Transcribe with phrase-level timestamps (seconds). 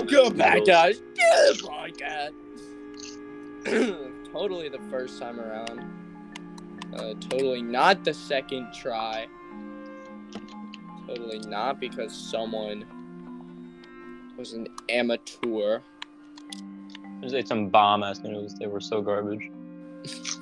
[0.00, 2.32] Welcome back to our stupid podcast.
[4.32, 5.78] totally the first time around.
[6.94, 9.26] Uh, totally not the second try.
[11.06, 12.86] Totally not because someone
[14.38, 15.80] was an amateur.
[16.54, 18.54] I just ate some bomb ass noodles.
[18.54, 19.50] They were so garbage.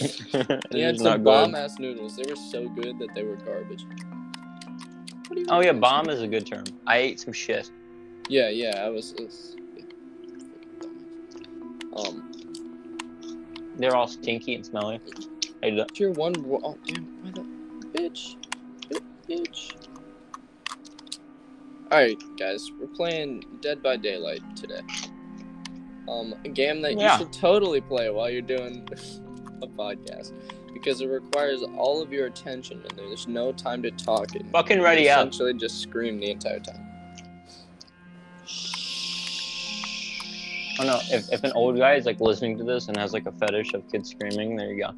[0.70, 2.16] He had some bomb ass noodles.
[2.16, 3.84] They were so good that they were garbage.
[5.36, 5.80] What do you Oh yeah, want?
[5.80, 6.64] bomb is a good term.
[6.86, 7.70] I ate some shit.
[8.28, 9.14] Yeah, yeah, I was.
[9.18, 9.56] was
[11.96, 12.32] um,
[13.78, 15.00] They're all stinky and smelly.
[15.62, 16.32] I did tier one.
[16.44, 17.04] wa- Oh damn!
[17.22, 17.42] Why the
[17.98, 18.36] bitch?
[19.28, 19.74] Bitch.
[21.90, 24.80] All right, guys, we're playing Dead by Daylight today.
[26.08, 27.12] Um, a game that Yeah.
[27.12, 28.88] you should totally play while you're doing
[29.62, 30.32] a podcast
[30.78, 34.34] because it requires all of your attention and there's no time to talk.
[34.34, 35.20] And Fucking ready up.
[35.20, 36.86] Essentially, just scream the entire time.
[40.78, 43.26] Oh no, if, if an old guy is like listening to this and has like
[43.26, 44.90] a fetish of kids screaming, there you go.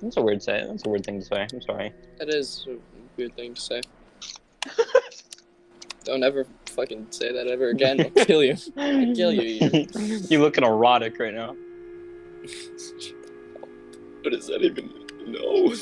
[0.00, 0.64] That's a weird say.
[0.66, 1.46] That's a weird thing to say.
[1.52, 1.92] I'm sorry.
[2.18, 2.76] That is a
[3.18, 3.82] weird thing to say.
[6.04, 8.00] Don't ever fucking say that ever again.
[8.00, 8.56] I'll kill you.
[8.78, 9.68] I'll kill you.
[9.72, 9.86] you.
[10.30, 11.54] you looking erotic right now.
[14.22, 14.92] What does that even?
[15.26, 15.72] No,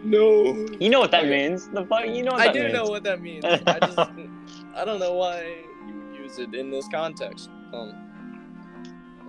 [0.04, 0.66] no.
[0.78, 1.48] You know what that Okay.
[1.48, 1.68] means.
[1.68, 2.06] The fuck.
[2.06, 2.74] You know what I do means.
[2.74, 3.44] know what that means.
[3.44, 3.98] I just,
[4.76, 5.42] I don't know why
[5.86, 7.48] you would use it in this context.
[7.72, 7.94] Um,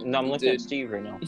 [0.03, 0.55] No, I'm looking Dude.
[0.55, 1.19] at Steve right now.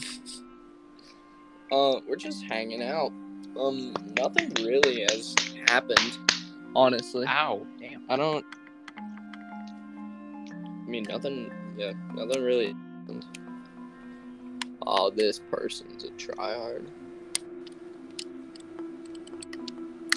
[1.72, 3.12] uh, we're just hanging out.
[3.58, 5.34] Um, nothing really has
[5.68, 6.18] happened,
[6.74, 7.24] honestly.
[7.26, 7.64] Ow.
[7.78, 8.04] Damn.
[8.10, 8.44] I don't.
[10.58, 11.50] I mean, nothing.
[11.78, 12.74] Yeah, nothing really.
[13.00, 13.26] happened.
[14.86, 16.86] Oh, this person's a tryhard.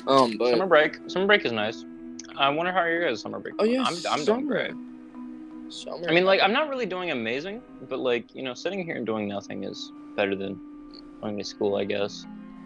[0.07, 0.97] Um, but Summer break.
[1.07, 1.85] Summer break is nice.
[2.37, 3.55] I wonder how your guys' summer break.
[3.59, 4.71] oh yeah, I'm, I'm doing great.
[5.69, 6.07] Summer.
[6.07, 9.05] I mean, like, I'm not really doing amazing, but like, you know, sitting here and
[9.05, 10.59] doing nothing is better than
[11.21, 12.25] going to school, I guess,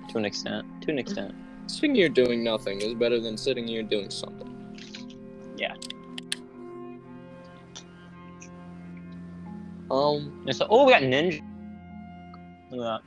[0.09, 0.65] to an extent.
[0.83, 1.33] To an extent.
[1.67, 4.47] sitting here doing nothing is better than sitting here doing something.
[5.57, 5.73] Yeah.
[9.89, 11.41] Um, And so, oh, we got ninja.
[12.71, 13.01] Look at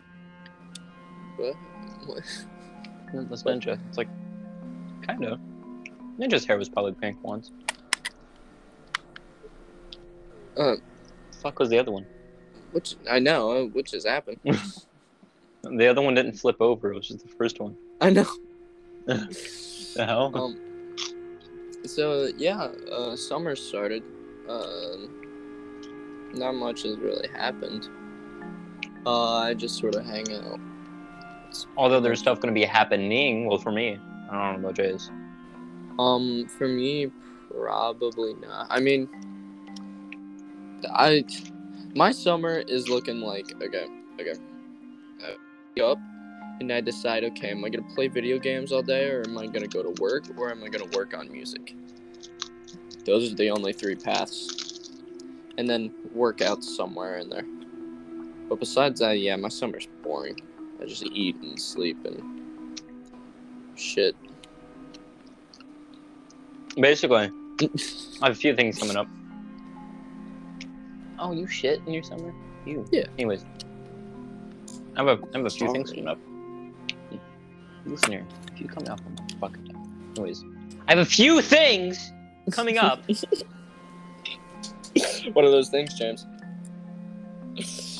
[1.36, 1.56] what?
[2.06, 2.24] what?
[3.12, 3.28] that.
[3.30, 3.78] That's ninja.
[3.88, 4.08] It's like,
[5.02, 5.40] kind of.
[6.18, 7.50] Ninja's hair was probably pink once.
[10.56, 10.76] Uh,
[11.42, 12.06] fuck was the other one?
[12.74, 14.38] which I know, uh, which has happened.
[15.66, 16.92] The other one didn't flip over.
[16.92, 17.74] It was just the first one.
[17.98, 18.26] I know.
[19.06, 20.30] The hell?
[20.34, 20.58] Um.
[21.86, 24.02] So yeah, uh, summer started.
[24.46, 25.08] Um,
[26.34, 27.88] not much has really happened.
[29.06, 30.60] Uh, I just sort of hang out.
[31.76, 33.46] Although there's stuff going to be happening.
[33.46, 33.98] Well, for me,
[34.30, 35.10] I don't know about Jay's.
[35.98, 37.10] Um, for me,
[37.50, 38.66] probably not.
[38.70, 39.08] I mean,
[40.92, 41.24] I,
[41.94, 43.86] my summer is looking like okay,
[44.20, 44.34] okay.
[45.76, 45.98] I up
[46.60, 49.46] and I decide, okay, am I gonna play video games all day, or am I
[49.46, 51.74] gonna go to work, or am I gonna work on music?
[53.04, 54.90] Those are the only three paths,
[55.58, 57.44] and then work out somewhere in there.
[58.48, 60.40] But besides that, yeah, my summer's boring.
[60.80, 62.40] I just eat and sleep and
[63.76, 64.14] shit.
[66.76, 69.06] Basically, I have a few things coming up.
[71.18, 72.34] Oh, you shit in your summer?
[72.66, 72.84] You.
[72.90, 73.06] Yeah.
[73.18, 73.44] Anyways,
[74.96, 76.18] I have a, I have a few things coming up.
[77.86, 78.26] Listen here.
[78.52, 80.12] If you come up on my fucking time.
[80.16, 80.44] Anyways,
[80.88, 82.12] I have a few things
[82.50, 83.02] coming up.
[85.32, 86.24] What are those things, James?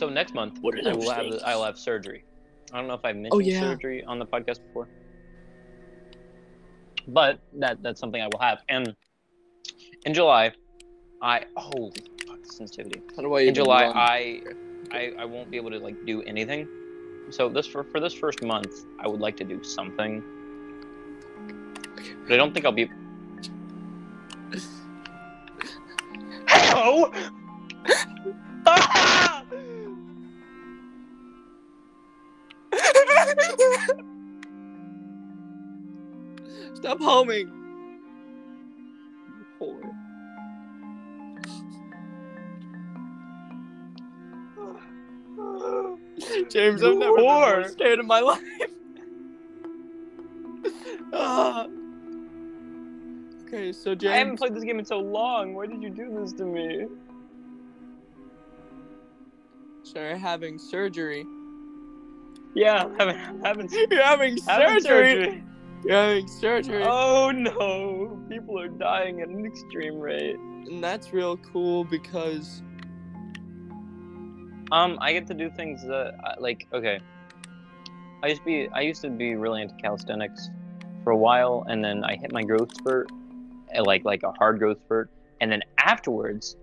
[0.00, 1.26] so next month, What I those will have?
[1.44, 2.24] I will have surgery.
[2.72, 3.60] I don't know if I oh, mentioned Oh, yeah.
[3.60, 4.88] surgery on the podcast before,
[7.06, 8.60] but that that's something I will have.
[8.70, 8.96] And
[10.06, 10.52] in July,
[11.20, 11.92] I holy
[12.26, 13.02] fuck sensitivity.
[13.14, 13.84] How do I in July.
[13.94, 14.40] I,
[14.90, 16.66] I I won't be able to like do anything.
[17.28, 20.24] So this for for this first month, I would like to do something,
[22.24, 22.90] but I don't think I'll be.
[26.48, 27.12] Hello.
[28.66, 29.29] Ah!
[36.74, 37.50] Stop homing.
[39.60, 39.90] Whore.
[46.50, 48.42] James, I've never been more scared in my life.
[51.12, 51.66] Ah.
[53.42, 54.12] okay, so James.
[54.12, 55.54] I haven't played this game in so long.
[55.54, 56.86] Why did you do this to me?
[59.82, 61.24] Sorry, having surgery.
[62.54, 65.24] Yeah, having having, You're having having surgery.
[65.24, 65.44] surgery.
[65.86, 66.82] Getting surgery.
[66.84, 68.20] Oh no!
[68.28, 70.36] People are dying at an extreme rate.
[70.36, 72.62] And that's real cool because
[74.72, 77.00] Um, I get to do things that, like, okay.
[78.22, 80.48] I used to be, I used to be really into calisthenics
[81.02, 83.10] for a while, and then I hit my growth spurt,
[83.76, 85.10] uh, like like a hard growth spurt,
[85.40, 86.56] and then afterwards,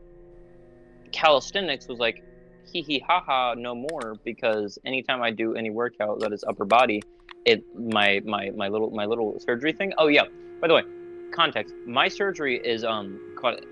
[1.12, 2.24] calisthenics was like,
[2.72, 6.66] hee hee ha ha, no more, because anytime I do any workout that is upper
[6.66, 7.02] body,
[7.46, 9.94] it my my my little my little surgery thing.
[9.98, 10.24] Oh yeah,
[10.62, 10.84] by the way,
[11.32, 11.74] context.
[11.86, 13.66] My surgery is um called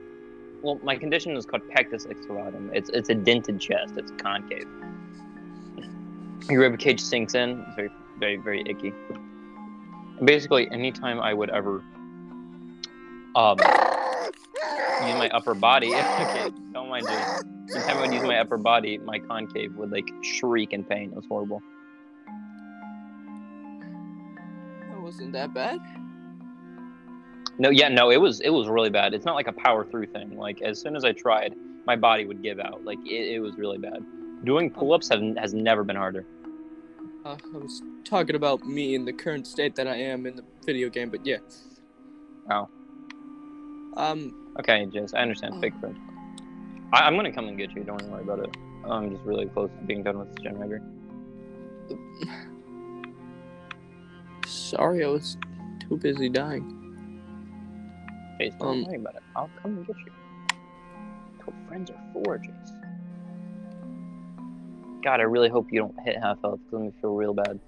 [0.62, 2.72] well, my condition is called pectus excavatum.
[2.74, 3.94] It's it's a dented chest.
[3.98, 4.68] It's concave.
[6.50, 7.66] Your rib cage sinks in.
[7.76, 7.90] Very
[8.20, 8.94] very very icky.
[10.24, 11.84] Basically, anytime I would ever
[13.36, 13.58] um
[15.08, 17.14] use my upper body, okay, don't mind me.
[17.74, 21.12] Anytime I would use my upper body, my concave would like shriek in pain.
[21.12, 21.62] It was horrible.
[24.90, 25.80] that wasn't that bad.
[27.58, 29.14] No, yeah, no, it was it was really bad.
[29.14, 30.38] It's not like a power through thing.
[30.38, 32.84] Like as soon as I tried, my body would give out.
[32.84, 34.04] Like it, it was really bad.
[34.44, 36.26] Doing pull-ups have, has never been harder.
[37.26, 40.44] Uh, I was talking about me in the current state that I am in the
[40.66, 41.38] video game, but yeah.
[42.52, 42.70] Oh.
[43.98, 45.60] Um, Okay, Jace, I understand.
[45.62, 45.98] Fake friend.
[46.94, 47.84] I, I'm gonna come and get you.
[47.84, 48.56] Don't worry about it.
[48.86, 50.82] I'm just really close to being done with this generator.
[54.46, 55.38] sorry, I was
[55.88, 56.72] too busy dying.
[58.40, 59.24] Jace, don't Um, worry about it.
[59.36, 60.12] I'll come and get you.
[61.38, 62.72] That's what friends are for, Jace.
[65.04, 66.60] God, I really hope you don't hit half health.
[66.60, 67.60] 'cause It's gonna feel real bad.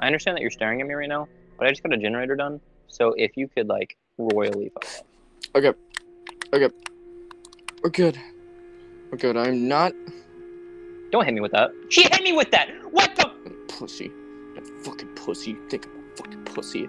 [0.00, 1.28] I understand that you're staring at me right now,
[1.58, 2.60] but I just got a generator done.
[2.86, 5.02] So if you could like royally fuck off.
[5.54, 5.72] Okay.
[6.52, 6.74] Okay.
[7.82, 8.18] We're good.
[9.10, 9.36] We're good.
[9.36, 9.92] I'm not
[11.10, 11.70] Don't hit me with that.
[11.88, 12.68] She hit me with that.
[12.90, 13.28] What the?
[13.68, 14.10] pussy.
[14.54, 15.52] That fucking pussy.
[15.52, 16.80] You think I'm a fucking pussy.
[16.80, 16.88] You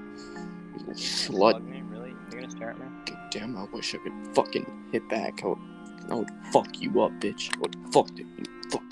[0.79, 1.69] little Slug slut.
[1.69, 1.81] me?
[1.83, 2.15] Really?
[2.31, 2.85] You're gonna stare at me?
[3.05, 5.43] God damn, I wish I could fucking hit back.
[5.43, 5.57] I would,
[6.09, 7.55] I would fuck you up, bitch.
[7.55, 8.25] I would fuck you.
[8.71, 8.83] Fuck.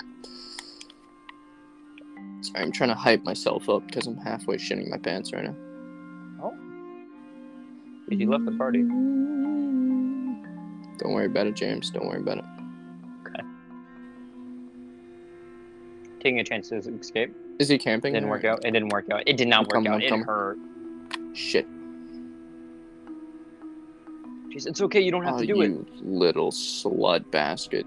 [2.40, 5.56] Sorry, I'm trying to hype myself up because I'm halfway shitting my pants right now.
[8.08, 8.82] Because you left the party.
[10.98, 11.90] Don't worry about it, James.
[11.90, 12.44] Don't worry about it.
[13.26, 13.42] Okay.
[16.20, 17.34] Taking a chance to escape.
[17.58, 18.14] Is he camping?
[18.14, 18.64] Didn't work out.
[18.64, 19.22] It didn't work out.
[19.26, 19.96] It did not I'm work coming, out.
[19.96, 20.24] I'm It coming.
[20.24, 20.58] hurt.
[21.34, 21.66] Shit.
[24.48, 25.00] Jeez, it's okay.
[25.00, 25.68] You don't have Oh, to do it.
[25.68, 27.86] you little slut basket.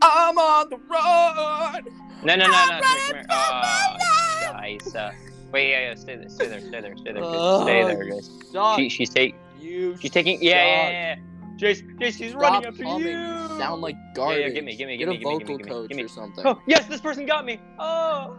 [0.00, 1.92] I'm on the road.
[2.24, 2.80] No, no, no, no.
[2.80, 3.26] Come here, come here.
[3.30, 4.94] Oh, nice.
[4.94, 5.12] Uh,
[5.52, 5.94] wait, yeah, yeah.
[5.94, 6.28] Stay there.
[6.28, 6.60] Stay there.
[6.60, 6.96] Stay there.
[6.96, 7.24] Stay there.
[7.24, 8.76] Stay there, Jace.
[8.76, 9.38] She, she's taking.
[9.58, 10.42] you She's taking.
[10.42, 11.16] Yeah, yeah, yeah, yeah.
[11.58, 13.08] Jace, Jace, she's Stop running after humming.
[13.08, 13.58] you.
[13.58, 14.38] sound like garbage.
[14.38, 15.72] yeah, yeah, give me, give me, Get give a me, give me, vocal give me,
[15.72, 16.02] coach give me.
[16.04, 16.46] or something.
[16.46, 17.60] Oh, yes, this person got me.
[17.80, 18.38] Oh,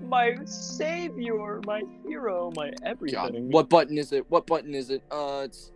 [0.00, 3.50] my savior, my hero, my God, everything.
[3.50, 4.24] what button is it?
[4.30, 5.02] What button is it?
[5.10, 5.72] Uh, it's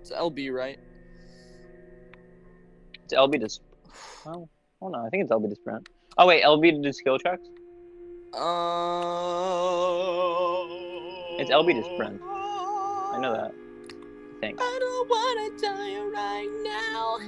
[0.00, 0.78] it's LB, right?
[3.04, 3.60] It's LB to.
[4.26, 4.48] Oh,
[4.80, 5.88] oh no, I think it's LB to sprint.
[6.16, 7.46] Oh wait, LB to do skill checks.
[8.34, 8.38] Uh,
[11.38, 12.20] It's LB friend.
[12.22, 13.52] I know that.
[13.54, 14.58] I think.
[14.60, 17.18] I don't wanna die right now.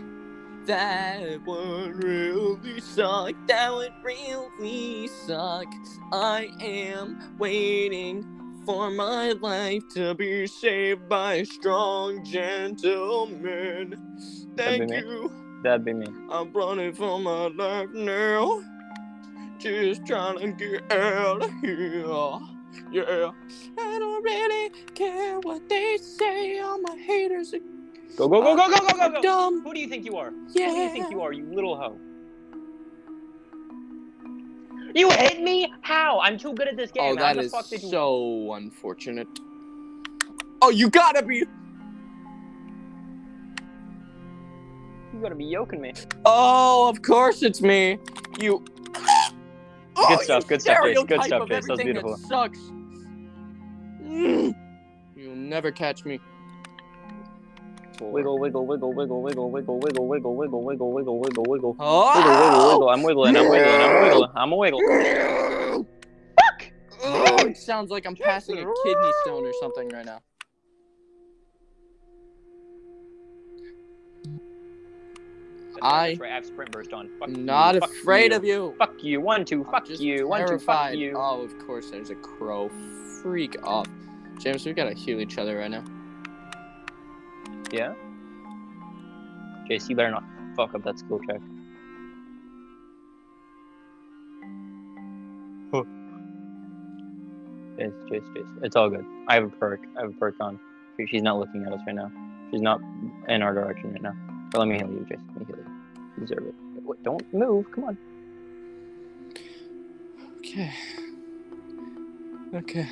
[0.66, 3.34] That would really suck.
[3.48, 5.66] That would really suck.
[6.12, 8.24] I am waiting
[8.64, 13.96] for my life to be saved by a strong gentleman.
[14.56, 14.96] That'd Thank me.
[14.98, 15.32] you.
[15.62, 16.06] That'd be me.
[16.30, 18.62] I'm running for my life now.
[19.64, 22.04] Just trying to get out of here.
[22.92, 23.30] Yeah.
[23.78, 26.60] I don't really care what they say.
[26.60, 27.60] All my haters are
[28.14, 29.22] Go go go go go go go go.
[29.22, 29.62] dumb.
[29.62, 30.34] Who do you think you are?
[30.52, 30.68] Yeah.
[30.68, 31.98] Who do you think you are, you little hoe?
[34.94, 35.72] You hit me?
[35.80, 36.20] How?
[36.20, 37.12] I'm too good at this oh, game.
[37.12, 37.36] Oh, that
[37.70, 37.88] did you?
[37.88, 39.28] so unfortunate.
[40.60, 41.38] Oh, you gotta be.
[45.14, 45.94] You gotta be yoking me.
[46.26, 47.98] Oh, of course it's me.
[48.38, 48.62] You.
[49.96, 52.16] Oh, Good stuff, good stuff, Jace, good stuff, of Jace, that was everything beautiful.
[52.16, 52.58] sucks.
[54.02, 54.54] Mm.
[55.16, 56.20] You'll never catch me.
[58.00, 61.76] Wiggle, wiggle, wiggle, wiggle, wiggle, wiggle, wiggle, wiggle, wiggle, wiggle, wiggle, wiggle, wiggle.
[61.78, 62.14] Oh!
[62.16, 62.88] Wiggle, wiggle, wiggle.
[62.90, 65.86] I'm wiggling, I'm wiggling, I'm wiggling, I'm a wiggle.
[66.40, 66.72] Fuck!
[67.04, 70.20] Oh, it sounds like I'm passing a kidney stone or something right now.
[75.84, 77.08] I- I have sprint burst on.
[77.18, 78.36] Fuck you, Not fuck afraid you.
[78.36, 78.74] of you.
[78.78, 79.20] Fuck you.
[79.20, 80.26] One, two, I'm fuck you.
[80.28, 80.98] One, two, fuck terrified.
[80.98, 81.14] you.
[81.16, 82.70] Oh, of course, there's a crow.
[83.22, 83.86] Freak off.
[84.38, 85.84] James, we gotta heal each other right now.
[87.72, 87.94] Yeah?
[89.68, 90.24] Jace, you better not
[90.56, 91.40] fuck up that skill check.
[97.78, 98.44] Chase, Chase, Chase.
[98.62, 99.04] It's all good.
[99.28, 99.80] I have a perk.
[99.96, 100.58] I have a perk on.
[101.08, 102.10] She's not looking at us right now.
[102.50, 102.80] She's not
[103.28, 104.14] in our direction right now.
[104.52, 105.18] But let me heal you, Chase.
[105.36, 105.73] Let me heal you.
[106.18, 106.54] Deserve it.
[106.84, 107.70] Wait, don't move.
[107.72, 107.98] Come on.
[110.38, 110.70] Okay.
[112.54, 112.86] Okay.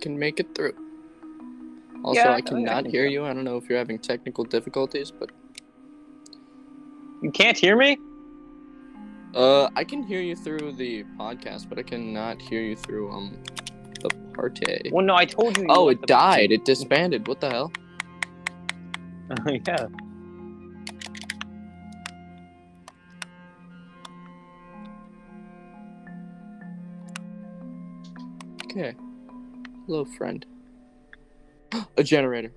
[0.00, 0.74] Can make it through.
[2.04, 3.10] Also, Yeah, I I- I cannot hear so.
[3.12, 3.24] you.
[3.24, 5.30] I don't know if you're having technical difficulties, but
[7.22, 7.96] You can't hear me?
[9.34, 13.36] uh, I can hear you through the podcast, but I cannot hear you through um
[14.02, 14.90] the party.
[14.92, 15.62] Well, no, I told you.
[15.64, 16.52] you Oh, it died.
[16.52, 17.26] It disbanded.
[17.26, 17.72] What the hell?
[19.30, 19.86] Oh, yeah.
[28.76, 28.96] Okay.
[29.86, 30.44] Hello, friend.
[31.96, 32.52] A generator.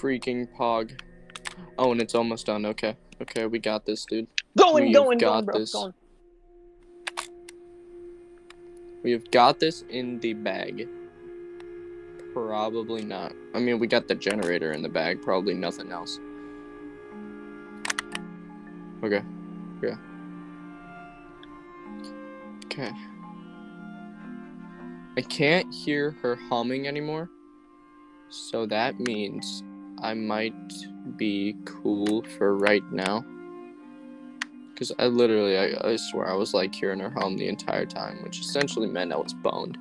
[0.00, 1.00] Freaking pog.
[1.78, 2.66] Oh, and it's almost done.
[2.66, 2.96] Okay.
[3.22, 4.26] Okay, we got this, dude.
[4.58, 5.58] Going, We've going, got going, bro.
[5.60, 5.72] this.
[5.72, 5.94] Going.
[9.04, 10.88] We have got this in the bag.
[12.34, 13.32] Probably not.
[13.54, 15.22] I mean, we got the generator in the bag.
[15.22, 16.18] Probably nothing else.
[19.04, 19.22] Okay.
[19.80, 19.96] Yeah.
[22.64, 22.90] Okay.
[25.16, 27.30] I can't hear her humming anymore.
[28.28, 29.62] So that means
[30.02, 30.54] I might
[31.16, 33.24] be cool for right now.
[34.72, 38.22] Because I literally, I, I swear, I was like hearing her hum the entire time,
[38.22, 39.78] which essentially meant I was boned.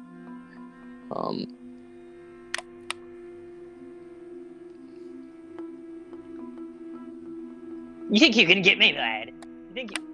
[1.11, 1.45] Um,
[8.11, 9.29] You think you can get me, lad?
[9.29, 10.04] You think you...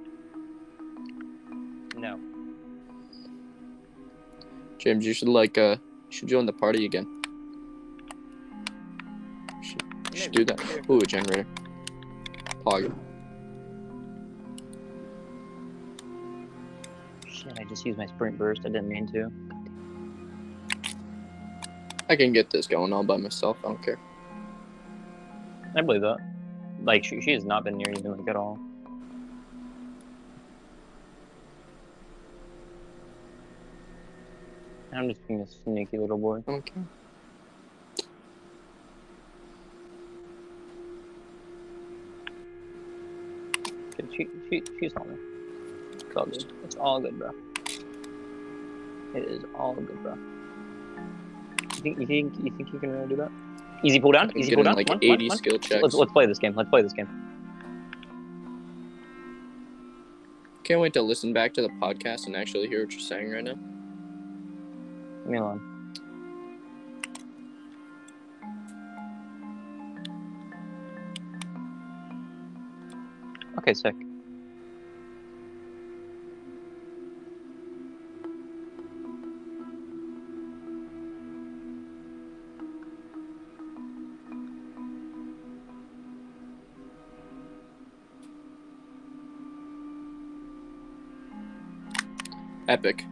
[4.81, 5.77] James, you should like, uh,
[6.09, 7.07] you should join the party again.
[9.61, 10.59] You should, you should do that.
[10.89, 11.45] Ooh, a generator.
[12.65, 12.91] Pog.
[17.27, 18.61] Shit, I just used my sprint burst.
[18.65, 19.31] I didn't mean to.
[22.09, 23.57] I can get this going all by myself.
[23.63, 24.00] I don't care.
[25.75, 26.17] I believe that.
[26.81, 28.57] Like, she, she has not been near you, like, at all.
[34.93, 36.43] I'm just being a sneaky little boy.
[36.48, 36.81] Okay.
[44.15, 45.15] She, she, she's on me.
[45.93, 46.45] It's all good.
[46.63, 47.31] It's all good, bro.
[49.15, 50.17] It is all good, bro.
[51.75, 53.31] You think you think you think you can really do that?
[53.83, 54.36] Easy pull down.
[54.36, 54.75] Easy pull down.
[54.75, 55.38] like One, one, 80 one.
[55.38, 55.81] skill checks.
[55.81, 56.53] Let's let's play this game.
[56.55, 57.07] Let's play this game.
[60.63, 63.43] Can't wait to listen back to the podcast and actually hear what you're saying right
[63.43, 63.55] now.
[65.27, 65.61] Alone.
[73.57, 73.95] Okay, sick.
[92.67, 93.05] Epic.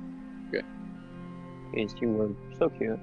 [1.73, 2.99] Jeez, you were so cute.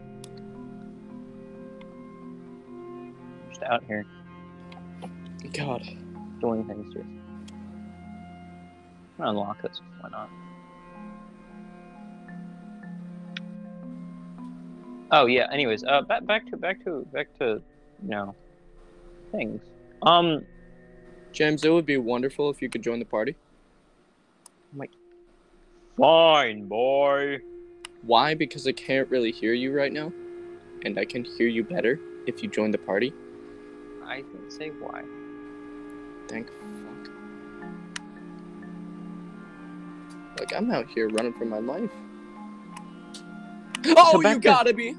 [3.49, 4.05] Just out here
[5.53, 5.89] God.
[6.41, 7.07] doing things to us.
[9.19, 9.81] I'm gonna unlock this.
[10.01, 10.29] Why not?
[15.13, 15.47] Oh yeah.
[15.53, 17.63] Anyways, uh, back back to back to back to
[18.03, 18.35] you know
[19.33, 19.63] things.
[20.03, 20.45] Um,
[21.33, 23.35] James, it would be wonderful if you could join the party.
[24.73, 24.91] I'm like,
[25.97, 27.41] fine, boy.
[28.03, 28.35] Why?
[28.35, 30.13] Because I can't really hear you right now,
[30.85, 33.13] and I can hear you better if you join the party.
[34.05, 35.03] I didn't say why.
[36.29, 37.13] Thank fuck.
[40.39, 41.91] Like I'm out here running for my life.
[43.89, 44.95] Oh, back you to- gotta be.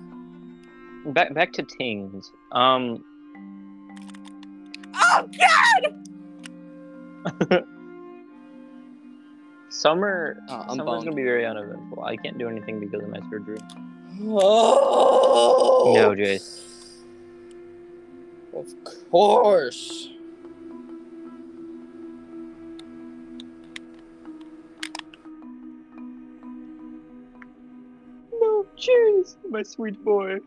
[1.05, 2.31] Back back to things.
[2.51, 3.03] Um,
[4.95, 5.96] Oh god.
[9.77, 10.37] Summer.
[10.49, 11.03] Oh, I'm Summer's boned.
[11.05, 12.03] gonna be very uneventful.
[12.03, 13.57] I can't do anything because of my surgery.
[14.23, 15.93] Oh.
[15.95, 16.63] No, Jace.
[18.53, 18.73] Of
[19.11, 20.09] course.
[28.33, 30.39] No, Jace, my sweet boy.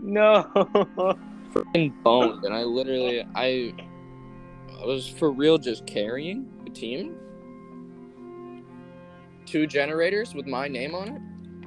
[0.00, 0.42] No.
[1.54, 3.72] Freaking boned, and I literally, I,
[4.80, 7.16] I was for real just carrying the team
[9.46, 11.20] two generators with my name on it,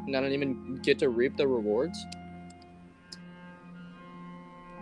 [0.05, 1.97] and I don't even get to reap the rewards.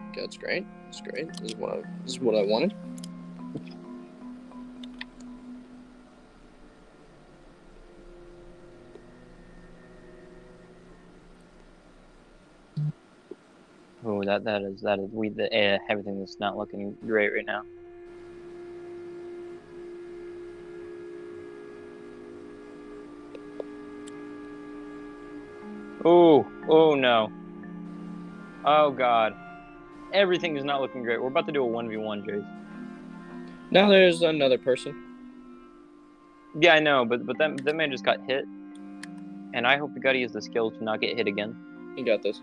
[0.09, 0.65] Okay, that's great.
[0.85, 1.27] That's great.
[1.33, 2.73] This is what I, this is what I wanted.
[14.05, 17.45] Oh, that that is that is we the uh, everything is not looking great right
[17.45, 17.63] now.
[26.09, 27.29] Oh, oh no.
[28.63, 29.35] Oh god.
[30.13, 31.21] Everything is not looking great.
[31.21, 32.47] We're about to do a 1v1, Jace.
[33.71, 34.95] Now there's another person.
[36.57, 38.45] Yeah, I know, but but that that man just got hit.
[39.53, 41.93] And I hope the Gutty has the skill to not get hit again.
[41.97, 42.41] You got this.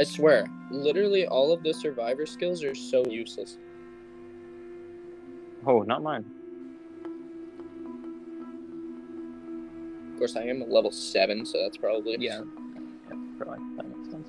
[0.00, 3.56] I swear, literally all of the survivor skills are so useless.
[5.64, 6.24] Oh, not mine.
[10.22, 12.42] Course, I am a level seven, so that's probably Yeah.
[13.10, 13.58] yeah probably.
[13.76, 14.28] That makes sense.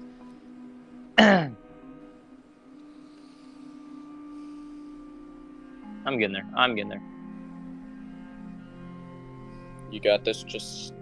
[6.06, 6.50] I'm getting there.
[6.56, 7.02] I'm getting there.
[9.92, 10.42] You got this.
[10.42, 10.96] Just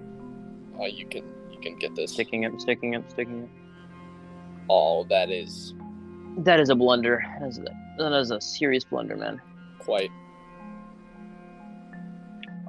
[0.77, 2.11] oh, you can you can get this.
[2.11, 3.49] Sticking it, sticking it, sticking it.
[4.69, 5.73] Oh, that is
[6.39, 7.23] That is a blunder.
[7.39, 7.65] That is a,
[7.97, 9.41] that is a serious blunder, man.
[9.79, 10.11] quite.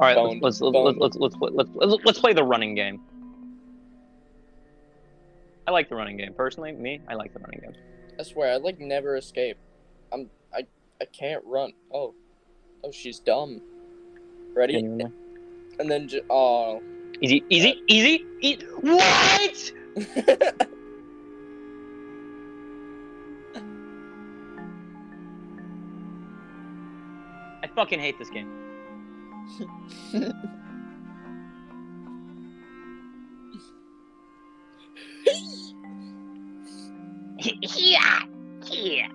[0.02, 0.98] All right, Boned, let's let's, boned.
[0.98, 3.00] let's, let's, let's, let's, let's, let's play the running game.
[5.68, 6.34] I like the running game.
[6.34, 7.74] Personally, me, I like the running game.
[8.18, 9.56] I swear, I like never escape.
[10.12, 10.66] I'm I
[11.00, 11.72] I can't run.
[11.94, 12.14] Oh,
[12.82, 13.62] oh, she's dumb.
[14.54, 14.72] Ready?
[14.72, 15.12] Genuinely.
[15.78, 16.82] And then ju- oh.
[17.20, 19.72] Easy, easy, easy, e What?
[27.62, 28.61] I fucking hate this game.
[37.76, 38.20] Yeah,
[38.70, 39.08] yeah.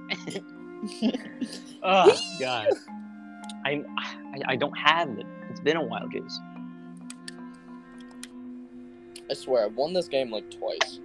[1.83, 2.67] oh god.
[3.65, 5.25] I, I I don't have it.
[5.49, 6.37] It's been a while, Jace.
[9.29, 10.99] I swear, I've won this game like twice.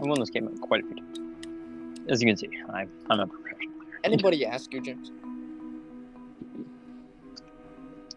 [0.00, 1.18] I won this game quite a few times.
[2.08, 4.00] As you can see, I'm, I'm a professional player.
[4.04, 5.10] Anybody ask you, James?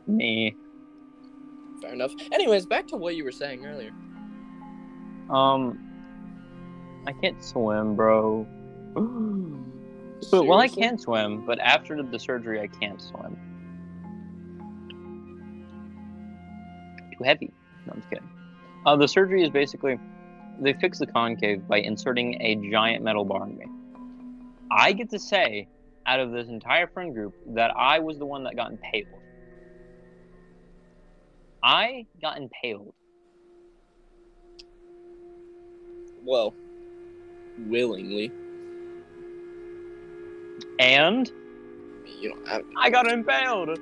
[0.08, 0.56] Me.
[1.82, 2.12] Fair enough.
[2.32, 3.92] Anyways, back to what you were saying earlier.
[5.30, 5.80] Um,
[7.08, 8.46] I can't swim, bro.
[10.30, 13.36] But well, I can swim, but after the surgery, I can't swim.
[17.18, 17.52] Too heavy.
[17.88, 18.30] No, I'm just kidding.
[18.86, 19.98] Uh, the surgery is basically
[20.60, 23.66] they fix the concave by inserting a giant metal bar in me.
[24.72, 25.68] I get to say,
[26.06, 29.08] out of this entire friend group, that I was the one that got impaled.
[31.64, 32.94] I got impaled.
[36.24, 36.54] Well,
[37.68, 38.32] willingly.
[40.80, 41.32] And
[42.20, 42.64] You don't have.
[42.78, 43.80] I got impaled.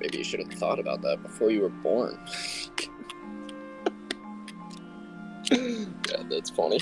[0.00, 2.18] Maybe you should have thought about that before you were born.
[5.50, 6.80] yeah, that's funny.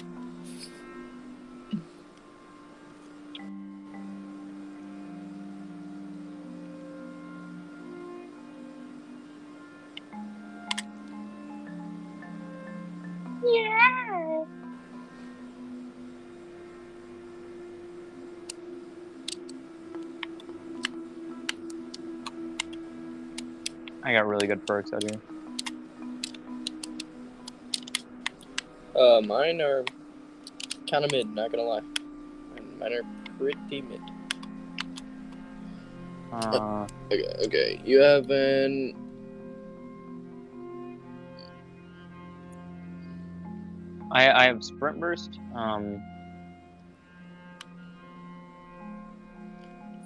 [24.12, 25.18] I got really good perks out here.
[28.94, 29.86] Uh, mine are
[30.90, 31.80] kind of mid, not gonna lie.
[31.80, 33.02] Mine- Mine are
[33.38, 34.00] pretty mid.
[36.30, 37.80] Uh, Okay, okay.
[37.86, 38.94] You have an.
[44.10, 45.38] I I have sprint burst.
[45.54, 46.02] Um,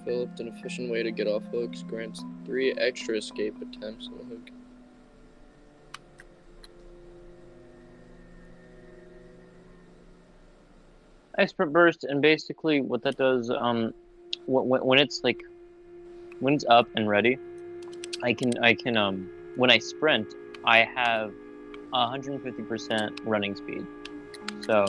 [0.07, 4.35] Developed an efficient way to get off hooks, grants three extra escape attempts on the
[4.35, 4.49] hook.
[11.49, 13.93] Sprint burst, and basically what that does, um,
[14.45, 15.41] when when it's like,
[16.39, 17.37] when it's up and ready,
[18.23, 21.33] I can I can um when I sprint, I have
[21.91, 23.85] 150% running speed.
[24.61, 24.85] So,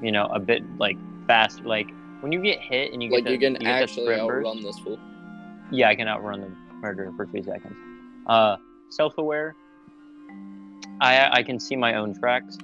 [0.00, 1.64] you know, a bit like fast.
[1.64, 1.90] Like
[2.22, 4.62] when you get hit and you get Like you can get that actually burst, outrun
[4.62, 4.98] this fool.
[5.70, 7.74] Yeah, I can outrun the murderer for three seconds.
[8.26, 8.56] Uh,
[8.90, 9.56] self-aware.
[11.00, 12.58] I I can see my own tracks.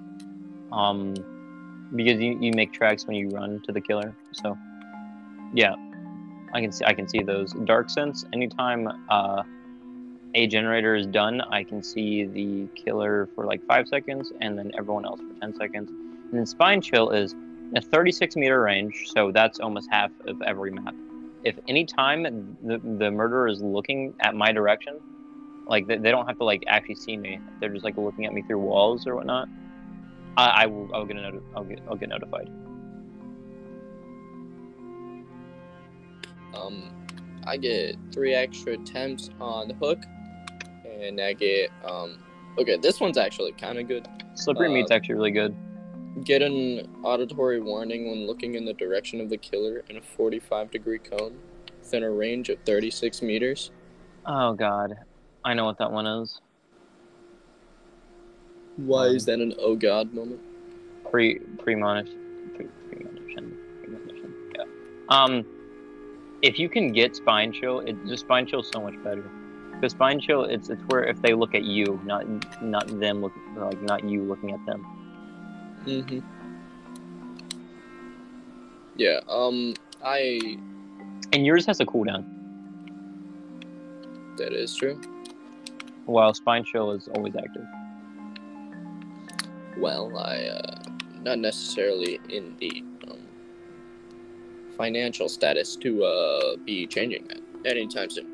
[0.70, 1.14] Um,
[1.94, 4.14] because you, you make tracks when you run to the killer.
[4.32, 4.56] So,
[5.54, 5.74] yeah,
[6.52, 7.52] I can see I can see those.
[7.64, 8.24] Dark sense.
[8.32, 9.42] Anytime uh,
[10.34, 14.70] a generator is done, I can see the killer for like five seconds, and then
[14.78, 15.90] everyone else for ten seconds.
[15.90, 17.34] And then spine chill is
[17.74, 20.94] a 36 meter range, so that's almost half of every map
[21.44, 22.24] if any time
[22.64, 24.98] the, the murderer is looking at my direction
[25.68, 27.40] like they, they don't have to like actually see me.
[27.60, 29.48] They're just like looking at me through walls or whatnot.
[30.36, 32.48] I, I will I'll get a noti- I'll get I'll get notified.
[36.54, 36.90] Um,
[37.46, 40.02] I get three extra attempts on the hook,
[40.84, 42.18] and I get um.
[42.58, 44.08] Okay, this one's actually kind of good.
[44.34, 45.54] Slippery Uh, meat's actually really good.
[46.24, 50.70] Get an auditory warning when looking in the direction of the killer in a 45
[50.70, 51.38] degree cone
[51.80, 53.70] within a range of 36 meters.
[54.26, 54.94] Oh god,
[55.44, 56.40] I know what that one is.
[58.76, 60.40] Why is that an oh god moment?
[61.10, 62.50] Pre premonition.
[62.54, 63.56] Pre, premonition.
[63.82, 64.34] Premonition.
[64.54, 64.64] Yeah.
[65.08, 65.46] Um,
[66.42, 69.28] if you can get spine chill, it the spine chill is so much better.
[69.72, 72.26] Because spine chill, it's it's where if they look at you, not
[72.62, 74.86] not them look like not you looking at them.
[75.86, 76.18] Mm-hmm.
[78.96, 79.20] Yeah.
[79.28, 79.74] Um.
[80.04, 80.58] I.
[81.32, 82.24] And yours has a cooldown,
[84.38, 85.00] That is true.
[86.06, 87.64] while spine chill is always active.
[89.78, 90.36] Well, I.
[90.46, 90.82] Uh,
[91.22, 93.18] not necessarily in the um,
[94.76, 98.26] financial status to uh be changing that anytime soon.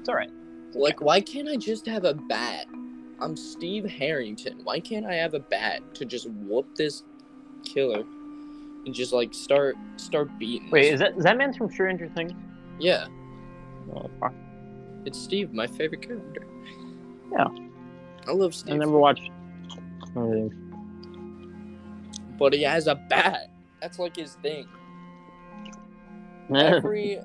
[0.00, 0.30] It's all right.
[0.74, 2.66] Like, why can't I just have a bat?
[3.24, 4.60] I'm Steve Harrington.
[4.64, 7.04] Why can't I have a bat to just whoop this
[7.64, 8.04] killer
[8.84, 10.70] and just like start start beating?
[10.70, 12.32] Wait, is that is that man from Stranger Things?
[12.78, 13.06] yeah,
[13.96, 14.34] Oh, fuck.
[15.06, 16.46] it's Steve, my favorite character.
[17.32, 17.46] Yeah.
[18.28, 18.74] I love Steve.
[18.74, 19.30] I never watched.
[22.38, 23.50] but he has a bat.
[23.80, 24.66] That's like his thing.
[26.54, 27.20] Every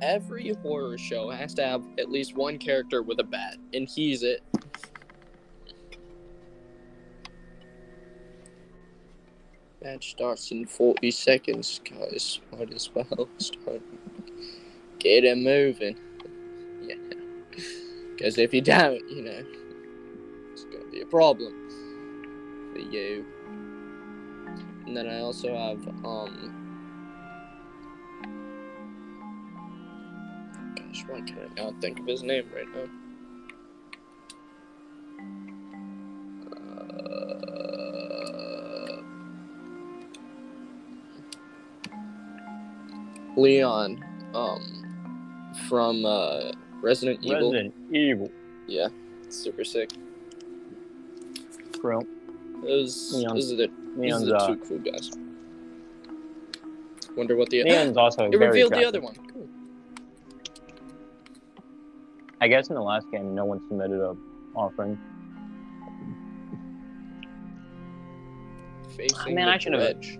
[0.00, 4.22] every horror show has to have at least one character with a bat, and he's
[4.22, 4.42] it.
[9.82, 12.40] Match starts in 40 seconds, guys.
[12.52, 13.82] Might as well start.
[14.98, 15.98] Get him moving.
[16.82, 16.94] Yeah.
[18.10, 19.44] Because if you don't, you know,
[20.52, 21.52] it's going to be a problem
[22.72, 23.26] for you.
[24.86, 26.58] And then I also have, um,
[30.76, 32.88] Gosh, why can't I not think of his name right now?
[36.56, 37.61] Uh,
[43.36, 47.52] Leon, um, from uh, Resident Evil.
[47.52, 48.30] Resident Evil.
[48.66, 48.88] Yeah,
[49.28, 49.90] super sick.
[51.80, 52.02] Bro,
[52.62, 53.34] Those, Leon.
[53.34, 53.66] those are the,
[53.96, 55.10] these are Leon's the uh, two cool guys.
[57.16, 59.14] Wonder what the Leon's also it very revealed the other one.
[59.32, 59.48] Cool.
[62.40, 64.16] I guess in the last game, no one submitted a
[64.54, 64.98] offering.
[68.96, 70.18] Facing man, the I should've- dredge.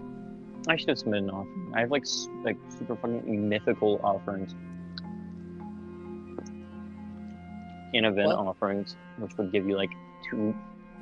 [0.69, 1.73] I should have submitted an offering.
[1.75, 2.05] I have like
[2.45, 4.55] like super fucking mythical offerings.
[7.95, 9.91] In event Well- offerings, which would give you like
[10.29, 10.55] two,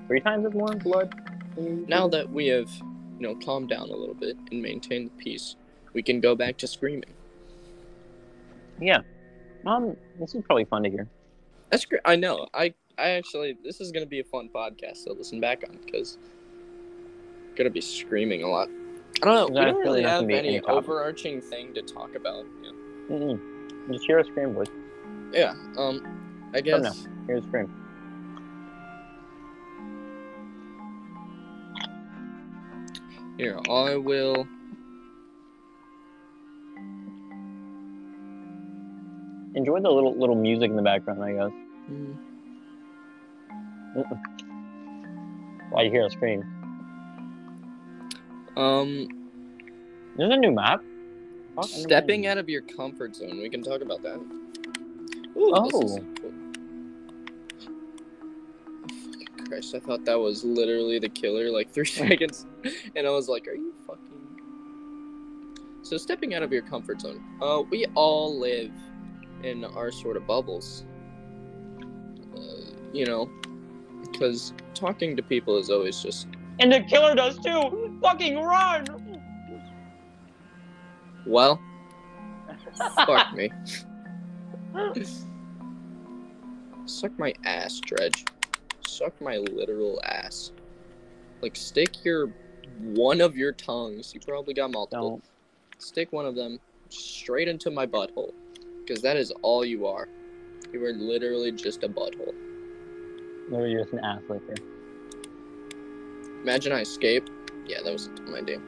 [0.08, 1.14] three times as more blood.
[1.56, 2.70] Now that we have,
[3.18, 5.56] you know, calmed down a little bit and maintained the peace,
[5.92, 7.12] we can go back to screaming.
[8.80, 9.02] yeah,
[9.66, 11.06] um, this is probably fun to hear.
[11.70, 12.00] That's great.
[12.04, 12.48] I know.
[12.54, 16.18] I I actually this is gonna be a fun podcast to listen back on because
[17.56, 18.68] gonna be screaming a lot.
[19.22, 19.60] I don't know.
[19.60, 22.44] We don't really have any overarching thing to talk about.
[22.62, 22.70] Yeah.
[23.10, 23.92] Mm-mm.
[23.92, 24.68] Just hear a scream, boys.
[25.32, 25.54] yeah.
[25.76, 26.50] Um.
[26.54, 27.06] I guess.
[27.26, 27.72] Hear a scream.
[33.36, 34.46] Here, I will.
[39.54, 41.50] Enjoy the little little music in the background, I guess.
[41.90, 42.16] Mm,
[45.70, 46.44] While you hear a scream.
[48.60, 49.08] Um.
[50.16, 50.82] There's a new map.
[51.56, 53.38] Never Stepping out of your comfort zone.
[53.40, 54.16] We can talk about that.
[55.36, 56.04] Ooh, this is Oh.
[56.20, 56.32] cool.
[59.48, 62.46] Christ, I thought that was literally the killer like three seconds.
[62.94, 64.06] And I was like, are you fucking.
[65.82, 67.22] So, stepping out of your comfort zone.
[67.40, 68.70] Uh, we all live
[69.42, 70.84] in our sort of bubbles.
[72.36, 72.40] Uh,
[72.92, 73.28] you know,
[74.12, 76.26] because talking to people is always just.
[76.60, 77.98] And the killer does too.
[78.02, 78.86] Fucking run!
[81.26, 81.60] Well,
[82.96, 83.50] fuck me.
[86.84, 88.24] Suck my ass, Dredge.
[88.86, 90.52] Suck my literal ass.
[91.40, 92.30] Like, stick your
[92.78, 94.12] one of your tongues.
[94.14, 95.10] You probably got multiple.
[95.10, 95.24] Don't.
[95.78, 96.58] Stick one of them
[96.90, 98.32] straight into my butthole.
[98.80, 100.08] Because that is all you are.
[100.72, 102.34] You are literally just a butthole.
[103.50, 104.54] No, you're just an ass licker.
[106.42, 107.28] Imagine I escape.
[107.66, 108.60] Yeah, that was a dumb idea.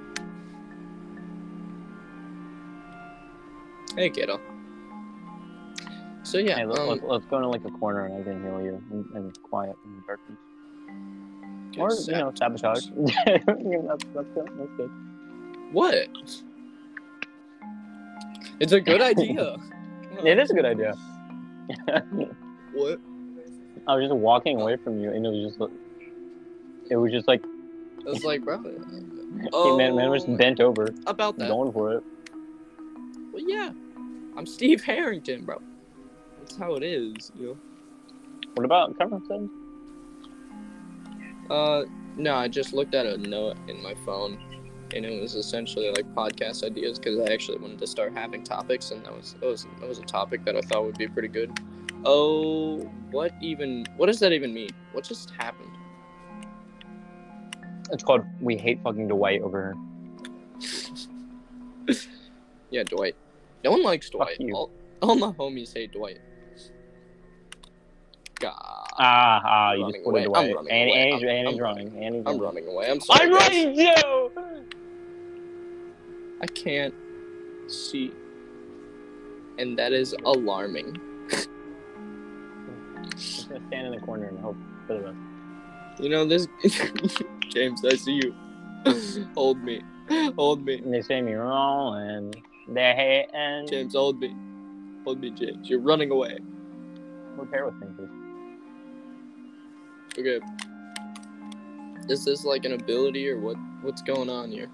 [3.97, 4.41] Hey, kiddo.
[6.23, 8.43] So yeah, Hey, let, um, let's, let's go into like a corner and I can
[8.43, 10.39] heal you and, and quiet in the darkness.
[11.79, 12.87] Or you know, sabotage.
[13.27, 14.51] that's, that's good.
[14.59, 14.91] That's good.
[15.73, 16.09] What?
[18.61, 19.57] It's a good idea.
[20.25, 20.95] It is a good idea.
[22.75, 23.01] What?
[23.89, 25.73] I was just walking away from you, and it was just,
[26.91, 27.43] it was just like,
[28.07, 28.63] I was like, bro.
[29.53, 31.49] oh, man, man was bent over, about that.
[31.49, 32.05] going for it.
[33.33, 33.71] Well, yeah,
[34.37, 35.61] I'm Steve Harrington, bro.
[36.41, 37.57] That's how it is, you
[38.55, 39.49] What about know.
[41.49, 41.85] Uh,
[42.17, 44.39] no, I just looked at a note in my phone,
[44.95, 48.91] and it was essentially like podcast ideas because I actually wanted to start having topics,
[48.91, 51.29] and that was that was that was a topic that I thought would be pretty
[51.29, 51.53] good.
[52.05, 52.79] Oh,
[53.11, 53.87] what even?
[53.97, 54.71] What does that even mean?
[54.93, 55.72] What just happened?
[57.91, 59.75] It's called "We Hate Fucking Dwight" over
[60.59, 61.97] here.
[62.71, 63.15] Yeah, Dwight.
[63.65, 64.41] No one likes Dwight.
[64.41, 64.55] you.
[64.55, 64.71] All,
[65.03, 66.19] all my homies hate Dwight.
[68.41, 70.23] God, Ah, ah, you running just put away.
[70.23, 70.53] it I'm away.
[70.55, 71.01] running Annie, away.
[71.01, 72.03] Annie's, I'm- Annie's I'm running.
[72.05, 72.65] Annie's I'm running.
[72.65, 72.91] running away.
[72.91, 73.27] I'm sorry.
[73.27, 73.49] I'm guys.
[73.67, 74.31] running too.
[76.41, 76.95] I can't
[77.69, 78.11] see,
[79.59, 80.99] and that is alarming.
[82.97, 85.17] I'm just gonna stand in the corner and hope for the best.
[86.03, 86.49] You know this,
[87.53, 87.85] James.
[87.85, 88.35] I see you.
[89.35, 89.83] hold me,
[90.37, 92.35] hold me, And they say me rolling.
[92.69, 93.69] They're hating.
[93.69, 93.95] James.
[93.95, 94.35] Hold me,
[95.05, 95.69] hold me, James.
[95.69, 96.39] You're running away.
[97.37, 98.11] Repair with things.
[100.19, 100.41] Okay.
[102.09, 103.57] Is this like an ability or what?
[103.83, 104.71] What's going on here?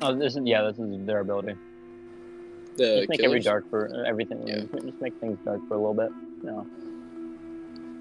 [0.00, 0.62] Oh, this is yeah.
[0.62, 1.54] This is their ability.
[2.76, 4.46] The just make every dark for uh, everything.
[4.46, 4.62] Yeah.
[4.82, 6.10] Just make things dark for a little bit.
[6.42, 6.66] No.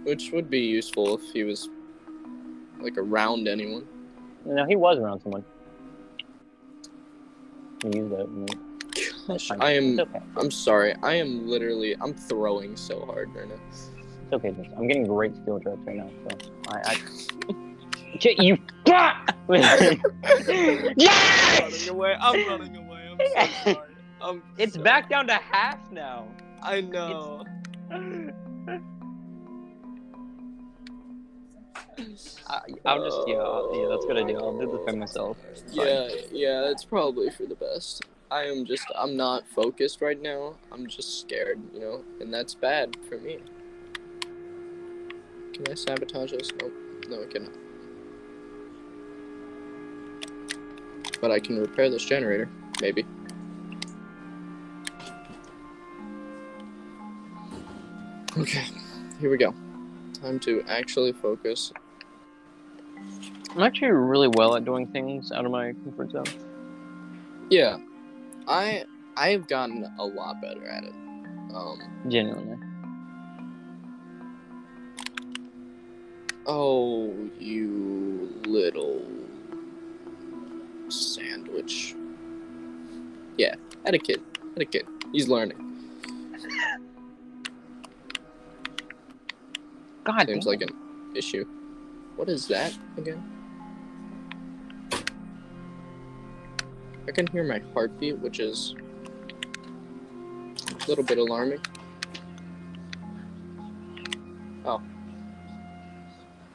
[0.03, 1.69] which would be useful if he was
[2.84, 3.88] like around anyone.
[4.46, 5.44] No, he was around someone.
[7.84, 8.28] He used it.
[9.28, 9.52] Gosh.
[9.60, 10.00] I am.
[10.00, 10.22] Okay.
[10.38, 10.96] I'm sorry.
[11.04, 11.96] I am literally.
[12.02, 13.56] I'm throwing so hard right now.
[13.70, 13.89] It's
[14.34, 14.52] okay.
[14.52, 16.10] Just, I'm getting great skill drops right now.
[16.30, 16.38] So
[16.70, 16.82] I.
[16.86, 16.98] I...
[18.15, 18.58] Okay, you.
[20.98, 21.88] yes!
[21.88, 22.15] away.
[22.20, 23.08] I'm running away.
[23.10, 23.96] I'm so sorry.
[24.22, 26.28] I'm It's so- back down to half now.
[26.62, 27.46] I know.
[32.47, 33.87] I, I'll just yeah, I'll, yeah.
[33.89, 34.37] That's a good idea.
[34.39, 35.37] I'll do this by myself.
[35.51, 35.85] It's fine.
[35.85, 38.03] Yeah, yeah, it's probably for the best.
[38.31, 40.55] I am just, I'm not focused right now.
[40.71, 43.39] I'm just scared, you know, and that's bad for me.
[45.53, 46.49] Can I sabotage this?
[46.61, 46.71] Nope.
[47.09, 47.51] No, I cannot.
[51.19, 52.49] But I can repair this generator,
[52.81, 53.05] maybe.
[58.37, 58.63] Okay,
[59.19, 59.53] here we go.
[60.21, 61.73] Time to actually focus.
[63.55, 66.23] I'm actually really well at doing things out of my comfort zone.
[67.49, 67.77] Yeah,
[68.47, 68.85] I
[69.17, 70.93] I have gotten a lot better at it.
[71.53, 72.57] Um, Genuinely.
[76.47, 79.01] oh, you little
[80.89, 81.95] sandwich.
[83.37, 84.21] Yeah, had a kid.
[84.53, 84.85] Had a kid.
[85.11, 85.57] He's learning.
[90.03, 90.51] God Seems damn.
[90.51, 90.75] like an
[91.15, 91.45] issue.
[92.15, 93.24] What is that again?
[97.08, 98.76] I can hear my heartbeat, which is
[100.69, 101.60] a little bit alarming.
[104.65, 104.82] Oh.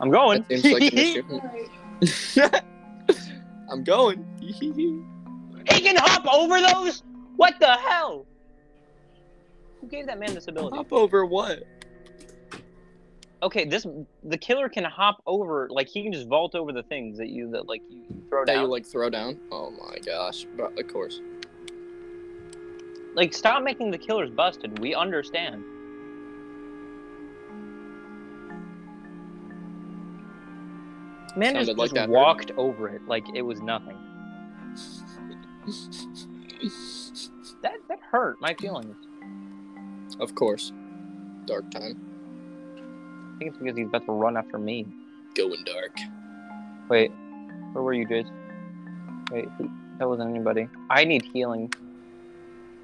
[0.00, 0.44] I'm going.
[0.48, 1.40] That seems like an issue.
[3.70, 4.24] I'm going.
[5.68, 7.02] He can hop over those?
[7.34, 8.24] What the hell?
[9.80, 10.76] Who gave that man this ability?
[10.76, 11.64] Hop over what?
[13.42, 13.86] Okay, this
[14.24, 17.50] the killer can hop over like he can just vault over the things that you
[17.50, 18.46] that like you throw down.
[18.46, 18.62] That down.
[18.64, 19.38] you like throw down?
[19.52, 20.46] Oh my gosh!
[20.56, 21.20] But of course.
[23.14, 24.78] Like stop making the killers busted.
[24.78, 25.62] We understand.
[31.36, 32.10] Man just, like just that hurt.
[32.10, 33.98] walked over it like it was nothing.
[37.62, 38.96] That that hurt my feelings.
[40.20, 40.72] of course.
[41.46, 42.15] Dark time.
[43.36, 44.86] I think it's because he's about to run after me.
[45.34, 45.96] Going dark.
[46.88, 47.10] Wait,
[47.72, 48.30] where were you, Jace?
[49.30, 49.46] Wait,
[49.98, 50.68] that wasn't anybody.
[50.88, 51.70] I need healing.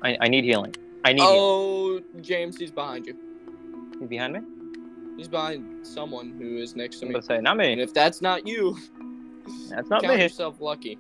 [0.03, 0.75] I, I need healing.
[1.05, 1.37] I need healing.
[1.39, 3.17] Oh, James, he's behind you.
[3.99, 4.41] He's behind me?
[5.17, 7.21] He's behind someone who is next to I'm me.
[7.23, 7.73] say, not me.
[7.73, 8.77] And if that's not you,
[9.71, 10.23] That's not count me.
[10.23, 10.99] yourself lucky.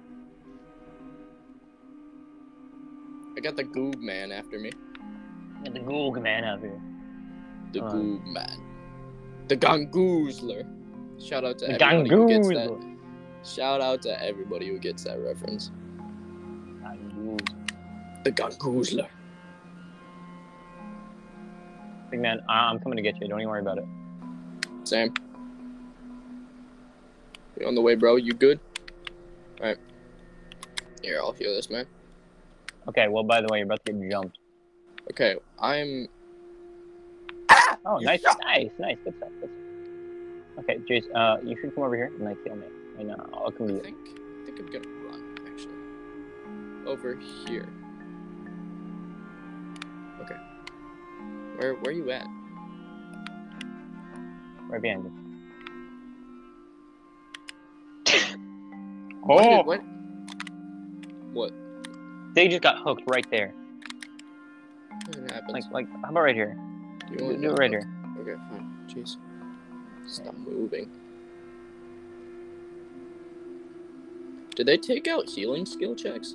[3.37, 4.71] I got the Goob man after me.
[5.65, 6.81] The Goog man out here.
[7.73, 8.61] The Goob man.
[9.53, 10.65] The Gangoozler.
[11.23, 12.97] Shout out to The everybody who gets that.
[13.45, 15.71] Shout out to everybody who gets that reference.
[18.25, 19.09] The Gangoozler.
[22.11, 23.29] Big man, I- I'm coming to get you.
[23.29, 23.85] Don't even worry about it.
[24.85, 25.13] Sam.
[27.61, 28.17] You on the way, bro?
[28.17, 28.59] You good?
[29.61, 29.77] Alright.
[31.03, 31.85] Here, I'll heal this man.
[32.89, 33.07] Okay.
[33.09, 34.39] Well, by the way, you're about to get jumped.
[35.11, 36.09] Okay, I'm
[37.85, 38.97] Oh, nice, shot- nice, nice.
[39.05, 39.31] Good stuff.
[39.41, 40.65] Good stuff.
[40.65, 42.67] Okay, Jace, uh, you should come over here and like kill me.
[42.99, 43.17] I know.
[43.33, 43.81] I'll come to you.
[43.81, 43.97] I think
[44.43, 46.87] I think I'm gonna run actually.
[46.87, 47.15] Over
[47.47, 47.69] here.
[50.21, 50.37] Okay.
[51.57, 52.27] Where where are you at?
[54.69, 55.13] Right behind you.
[59.29, 59.81] Oh, did- what?
[61.33, 61.53] What?
[62.35, 63.55] they just got hooked right there.
[65.49, 66.57] Like, like, how about right here?
[67.13, 67.89] You Do, wanna do it right here.
[68.21, 68.87] Okay, fine.
[68.89, 69.17] Jeez.
[70.07, 70.91] Stop moving.
[74.55, 76.35] Did they take out healing skill checks?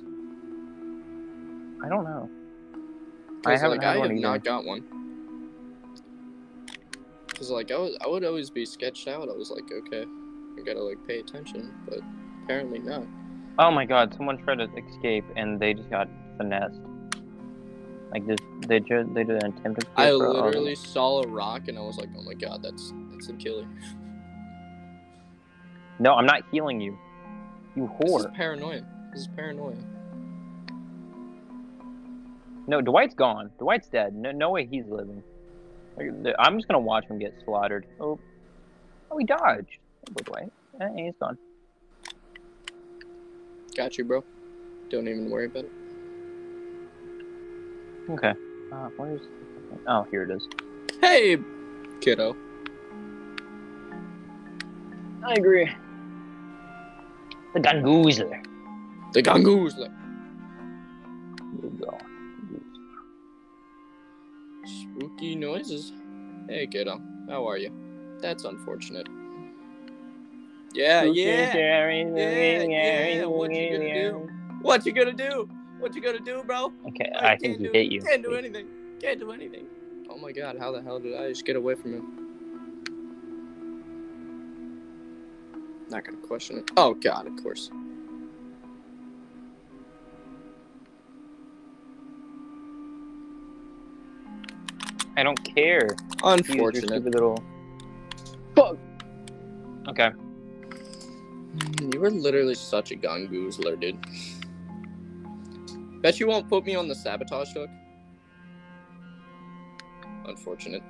[1.84, 2.30] I don't know.
[3.46, 4.14] I haven't like, I have either.
[4.14, 4.84] not got one.
[7.34, 9.28] Cause like I was, I would always be sketched out.
[9.28, 10.04] I was like, okay,
[10.58, 12.00] I gotta like pay attention, but
[12.44, 13.04] apparently not.
[13.60, 16.80] Oh my god, someone tried to escape and they just got finessed.
[18.10, 19.86] Like this, they just they did an attempted.
[19.96, 23.34] I literally saw a rock and I was like, oh my god, that's that's a
[23.34, 23.66] killer.
[25.98, 26.96] No, I'm not healing you.
[27.76, 28.18] You whore.
[28.18, 28.84] This is paranoia.
[29.12, 29.76] This is paranoia.
[32.66, 33.50] No, Dwight's gone.
[33.58, 34.14] Dwight's dead.
[34.14, 35.22] No, no way he's living.
[36.38, 37.86] I'm just gonna watch him get slaughtered.
[38.00, 38.18] Oh,
[39.10, 39.78] oh, he dodged.
[40.12, 40.52] Boy, Dwight.
[40.80, 41.36] Eh, he's gone.
[43.76, 44.24] Got you, bro.
[44.90, 45.72] Don't even worry about it.
[48.10, 48.34] Okay.
[48.72, 49.20] Uh, where's?
[49.86, 50.48] Oh, here it is.
[51.00, 51.36] Hey,
[52.00, 52.36] kiddo.
[55.24, 55.70] I agree.
[57.54, 58.44] The Gungoozler.
[59.12, 59.90] The gangoozler.
[61.60, 61.98] There you go.
[64.64, 65.92] Spooky noises.
[66.48, 67.00] Hey, kiddo.
[67.28, 67.72] How are you?
[68.20, 69.08] That's unfortunate.
[70.72, 71.54] Yeah, yeah.
[71.54, 74.30] Yeah, yeah, what you gonna do?
[74.60, 75.48] What you gonna do?
[75.78, 76.72] What you gonna do, bro?
[76.88, 78.02] Okay, I I he do- hit you.
[78.02, 78.66] Can't do anything.
[79.00, 79.66] Can't do anything.
[80.10, 82.24] Oh my god, how the hell did I just get away from him?
[85.88, 86.70] Not gonna question it.
[86.76, 87.70] Oh god, of course.
[95.16, 95.96] I don't care.
[96.22, 96.88] Unfortunate.
[96.88, 97.42] stupid little.
[98.54, 98.76] Fuck.
[99.88, 100.10] Okay.
[101.92, 103.98] You were literally such a gungoozler, dude.
[106.00, 107.70] Bet you won't put me on the sabotage hook.
[110.26, 110.82] Unfortunate.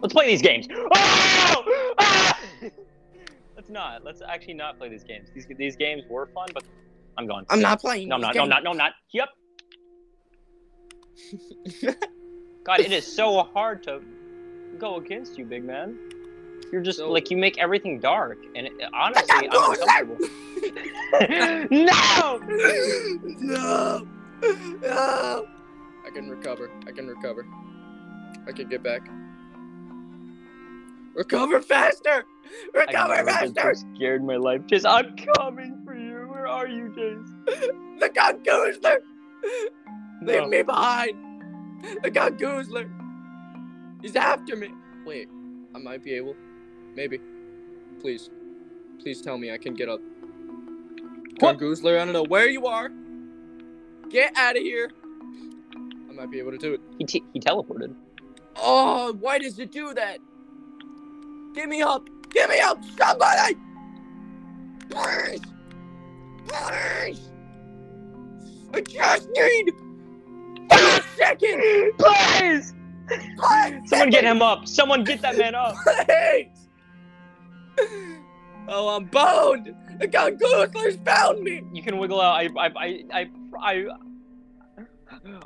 [0.00, 0.68] Let's play these games.
[0.70, 1.94] Oh!
[1.98, 2.38] Ah!
[3.56, 4.04] Let's not.
[4.04, 5.28] Let's actually not play these games.
[5.34, 6.62] These these games were fun, but
[7.18, 7.44] I'm gone.
[7.50, 8.08] I'm not playing.
[8.08, 8.34] No, I'm not.
[8.34, 8.62] No, I'm not.
[8.62, 8.92] No, I'm not.
[9.10, 9.28] Yep.
[12.64, 14.00] God, it is so hard to
[14.78, 15.98] go against you, big man.
[16.72, 20.00] You're just So- like you make everything dark, and it, honestly, I'm Gungoozler!
[20.10, 20.28] uncomfortable.
[21.70, 22.38] no.
[23.40, 24.06] no!
[24.82, 25.46] No!
[26.06, 26.70] I can recover.
[26.86, 27.46] I can recover.
[28.46, 29.02] I can get back.
[31.14, 32.24] Recover faster!
[32.74, 33.74] Recover I've never been faster!
[33.74, 34.62] so scared in my life.
[34.66, 36.26] Just, I'm coming for you.
[36.28, 37.98] Where are you, Jace?
[38.00, 38.98] The Gungoozler!
[40.22, 40.46] Leave No.
[40.48, 41.16] me behind!
[42.02, 42.88] The Gungoozler!
[44.00, 44.68] He's after me!
[45.04, 45.28] Wait,
[45.74, 46.36] I might be able.
[46.98, 47.20] Maybe.
[48.00, 48.28] Please.
[49.00, 50.00] Please tell me I can get up.
[51.38, 51.56] What?
[51.56, 52.90] Gungoozler, I don't know where you are.
[54.10, 54.90] Get out of here!
[55.76, 56.80] I might be able to do it.
[56.98, 57.94] He, t- he teleported.
[58.56, 60.18] Oh, why does it do that?
[61.54, 62.08] Give me up!
[62.30, 62.82] Give me up!
[62.98, 63.54] Somebody!
[64.90, 65.40] Please!
[66.48, 67.30] Please!
[68.74, 69.72] I just need
[70.72, 71.92] a second!
[71.96, 72.74] Please!
[73.06, 73.88] Please!
[73.88, 74.66] Someone get him up.
[74.66, 75.76] Someone get that man up.
[75.84, 76.67] Please!
[78.70, 79.74] Oh, I'm bound!
[79.98, 81.62] The Gungoozler's bound me!
[81.72, 82.34] You can wiggle out.
[82.36, 83.86] I, I, I, I, I,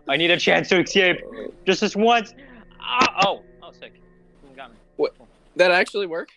[0.09, 1.21] I need a chance to escape.
[1.65, 2.35] Just this once.
[2.81, 4.03] Ah, oh, oh, sick.
[4.41, 4.77] Someone got me.
[5.57, 6.31] That actually work?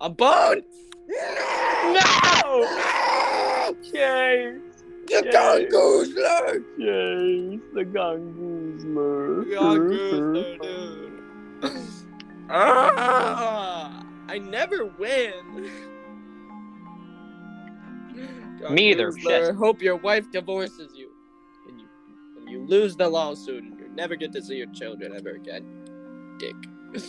[0.00, 0.64] I'm bound!
[1.08, 2.64] No!
[3.82, 4.72] Chase!
[5.06, 5.66] The Yay.
[5.68, 6.62] Gungoozler!
[6.78, 9.44] Chase, the gungoozler.
[9.52, 11.12] Gungoozler, dude.
[12.54, 14.01] Ah,
[14.32, 15.70] I never win.
[18.70, 19.54] Me either, shit.
[19.54, 21.10] Hope your wife divorces you,
[21.68, 21.86] and you
[22.38, 25.66] and you lose the lawsuit, and you never get to see your children ever again.
[26.38, 26.54] Dick.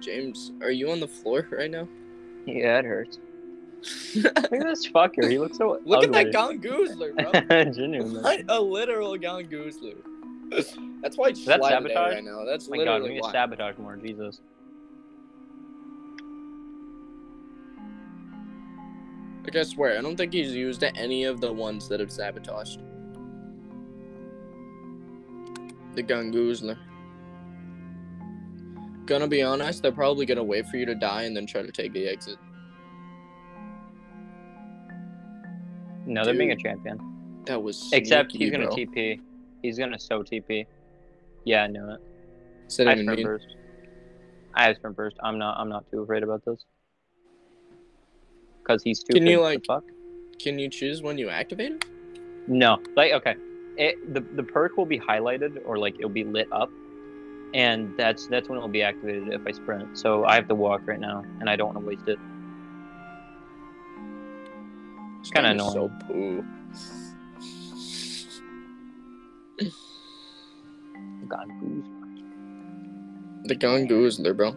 [0.00, 1.86] James, are you on the floor right now?
[2.46, 3.18] Yeah, it hurts.
[4.14, 5.30] Look at this fucker.
[5.30, 6.18] He looks so Look ugly.
[6.20, 7.14] at that Gongoozler,
[7.48, 7.64] bro.
[7.72, 8.20] Genuinely.
[8.20, 9.96] What a literal Gongoozler.
[11.02, 12.14] That's why it's that sabotage?
[12.14, 12.44] right now.
[12.44, 13.96] That's Oh my god, we need to sabotage more.
[13.96, 14.40] Jesus.
[19.44, 22.80] Like I swear, I don't think he's used any of the ones that have sabotaged.
[25.94, 26.76] The Gongoozler.
[29.06, 31.72] Gonna be honest, they're probably gonna wait for you to die and then try to
[31.72, 32.36] take the exit.
[36.10, 36.98] No, they're being a champion.
[37.46, 38.74] That was Except he's gonna bro.
[38.74, 39.20] TP.
[39.62, 40.66] He's gonna so TP.
[41.44, 42.00] Yeah, I knew it.
[42.76, 43.46] that I sprint burst.
[44.54, 45.16] I have sprint burst.
[45.22, 45.56] I'm not.
[45.58, 46.64] I'm not too afraid about this.
[48.64, 49.14] Cause he's too.
[49.14, 49.84] Can you, like- fuck.
[50.40, 51.84] Can you choose when you activate it?
[52.48, 53.36] No, like okay,
[53.76, 56.70] it the the perk will be highlighted or like it'll be lit up,
[57.54, 59.96] and that's that's when it'll be activated if I sprint.
[59.96, 62.18] So I have to walk right now, and I don't want to waste it.
[65.20, 65.72] It's kinda annoying.
[65.72, 66.44] So poo.
[71.28, 71.84] God, booze.
[73.44, 74.56] The Gongoozler, bro.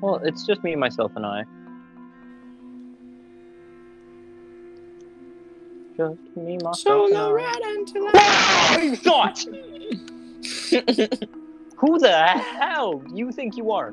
[0.00, 1.42] Well, it's just me, myself, and I.
[5.96, 7.32] Just me, myself, So and go I.
[7.32, 9.44] right until Wow, you thought?
[11.76, 13.92] Who the hell do you think you are?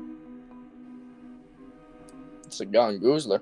[2.46, 3.40] It's a Gongoozler.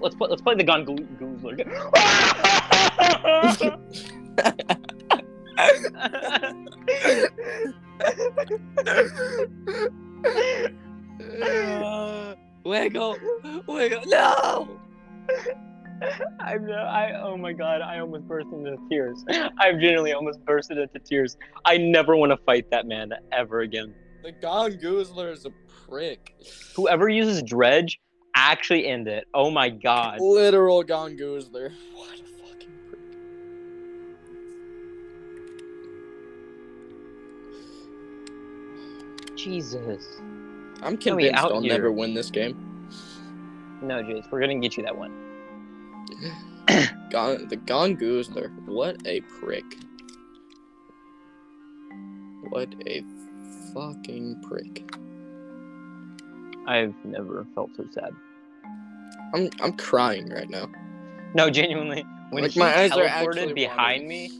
[0.00, 0.28] Let's play.
[0.28, 1.56] Let's play the gun goo- goozler.
[12.64, 13.16] Wiggle,
[13.66, 14.78] wiggle, no!
[16.40, 16.68] I'm.
[16.68, 17.20] Uh, I.
[17.22, 17.80] Oh my god!
[17.80, 19.24] I almost burst into tears.
[19.58, 21.36] I've genuinely almost burst into tears.
[21.64, 23.94] I never want to fight that man ever again.
[24.26, 25.52] The Gongoozler is a
[25.86, 26.34] prick.
[26.74, 28.00] Whoever uses dredge,
[28.34, 29.28] actually end it.
[29.32, 30.18] Oh my god.
[30.20, 31.70] Literal Gongoozler.
[31.94, 32.76] What a fucking
[39.28, 39.36] prick.
[39.36, 40.04] Jesus.
[40.82, 41.74] I'm Can we convinced out I'll here?
[41.74, 42.88] never win this game.
[43.80, 45.12] No, Jace, we're gonna get you that one.
[47.10, 48.50] Gon- the Gongoozler.
[48.66, 49.64] What a prick.
[52.48, 53.04] What a
[53.76, 54.82] fucking prick.
[56.66, 58.12] I've never felt so sad.
[59.34, 60.68] I'm I'm crying right now.
[61.34, 62.04] No, genuinely.
[62.30, 64.08] When Like, he my eyes are teleported actually behind watering.
[64.08, 64.30] me,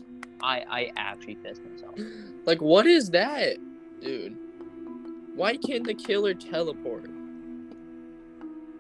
[0.43, 1.95] I I actually pissed myself.
[2.47, 3.57] Like, what is that,
[4.01, 4.37] dude?
[5.35, 7.11] Why can't the killer teleport?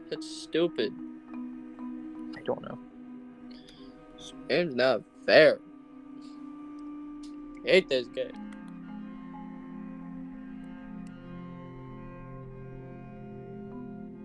[0.08, 0.92] That's stupid.
[2.38, 2.78] I don't know.
[4.48, 5.58] It's not fair.
[7.64, 8.30] Hate this game.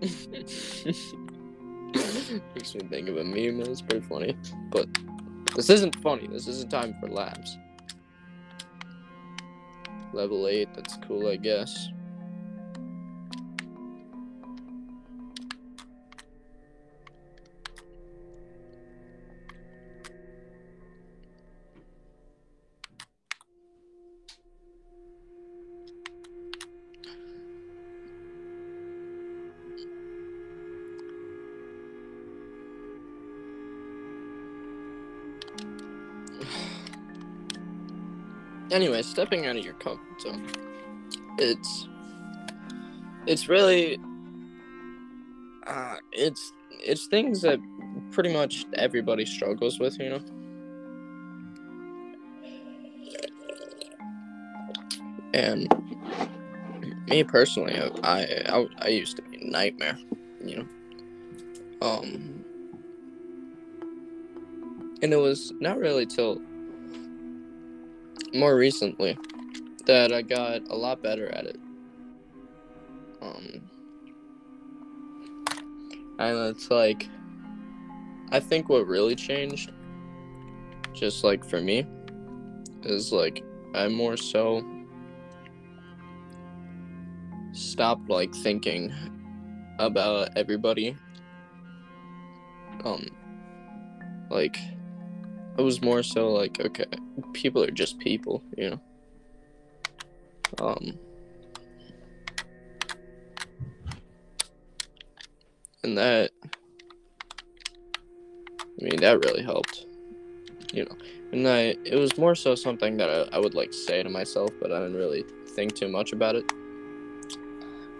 [2.54, 4.36] Makes me think of a meme it's pretty funny.
[4.70, 4.88] But
[5.54, 6.26] this isn't funny.
[6.26, 7.56] This isn't time for labs.
[10.12, 11.88] Level 8, that's cool, I guess.
[38.72, 40.46] Anyway, stepping out of your comfort zone.
[41.38, 41.88] It's
[43.26, 43.98] it's really
[45.66, 47.60] uh it's it's things that
[48.10, 50.20] pretty much everybody struggles with, you know.
[55.34, 55.68] And
[57.08, 59.98] me personally, I I, I used to be a nightmare,
[60.44, 60.66] you know.
[61.86, 62.44] Um
[65.02, 66.40] and it was not really till
[68.34, 69.18] more recently
[69.86, 71.58] that I got a lot better at it.
[73.20, 73.70] Um,
[76.18, 77.08] and it's like,
[78.30, 79.72] I think what really changed,
[80.92, 81.86] just like for me,
[82.84, 84.64] is like I'm more so
[87.52, 88.92] stopped like thinking
[89.78, 90.96] about everybody.
[92.84, 93.06] Um,
[94.30, 94.56] like
[95.58, 96.86] I was more so like, okay,
[97.34, 98.80] people are just people, you know.
[100.60, 100.98] Um,
[105.84, 106.30] and that,
[108.64, 109.86] I mean, that really helped.
[110.72, 110.96] you know,
[111.32, 114.50] and I it was more so something that I, I would like say to myself,
[114.60, 115.24] but I didn't really
[115.54, 116.44] think too much about it.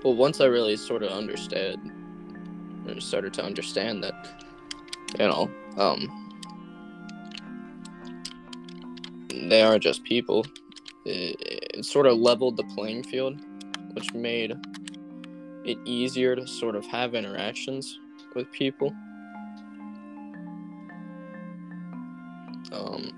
[0.02, 1.78] But once I really sort of understood,
[2.98, 4.44] started to understand that,
[5.18, 6.21] you know, um,
[9.48, 10.46] they are just people.
[11.04, 11.36] It,
[11.76, 13.40] it sort of leveled the playing field,
[13.94, 14.52] which made
[15.64, 17.98] it easier to sort of have interactions
[18.34, 18.92] with people.
[22.72, 23.12] Um,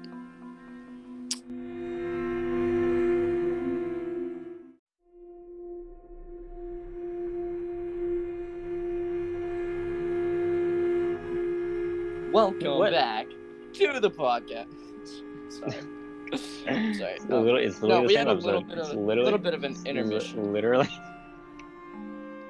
[12.32, 12.92] welcome What?
[12.92, 13.26] back
[13.74, 14.66] to the podcast.
[15.48, 15.93] Sorry.
[16.64, 17.12] Sorry.
[17.14, 17.40] It's no.
[17.40, 18.68] literally, it's No, literally we the had a little episode.
[18.68, 20.52] bit It's of a little bit of an intermission.
[20.52, 20.88] Literally.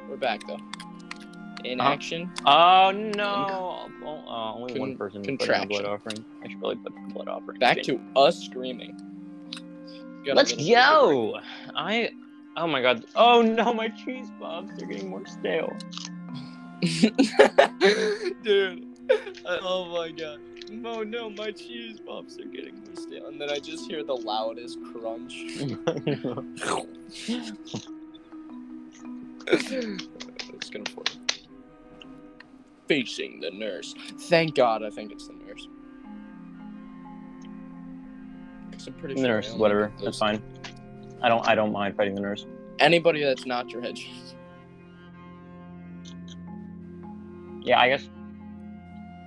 [0.09, 0.59] We're back though.
[1.65, 1.91] In Uh-huh.
[1.93, 2.31] action.
[2.45, 3.89] Oh no!
[4.05, 6.23] Oh, uh, only one person put in a blood offering.
[6.45, 7.59] I should probably put a blood offering.
[7.59, 8.95] Back to us screaming.
[10.27, 11.41] Let's little go!
[11.75, 12.11] I.
[12.57, 13.05] Oh my god.
[13.17, 15.73] Oh no, my cheese bobs are getting more stale.
[18.43, 18.87] Dude.
[19.47, 20.39] Oh my god.
[20.85, 23.29] Oh no, my cheese pops are getting stale.
[23.29, 25.35] And then I just hear the loudest crunch.
[29.47, 31.05] it's gonna fall.
[32.89, 33.95] Facing the nurse.
[34.23, 35.69] Thank God I think it's the nurse.
[38.87, 39.93] I'm pretty the sure nurse, whatever.
[40.03, 40.43] That's fine.
[41.23, 41.47] I don't.
[41.49, 42.47] I don't mind fighting the nurse.
[42.79, 44.35] Anybody that's not your head cheese.
[47.63, 48.09] Yeah, I guess.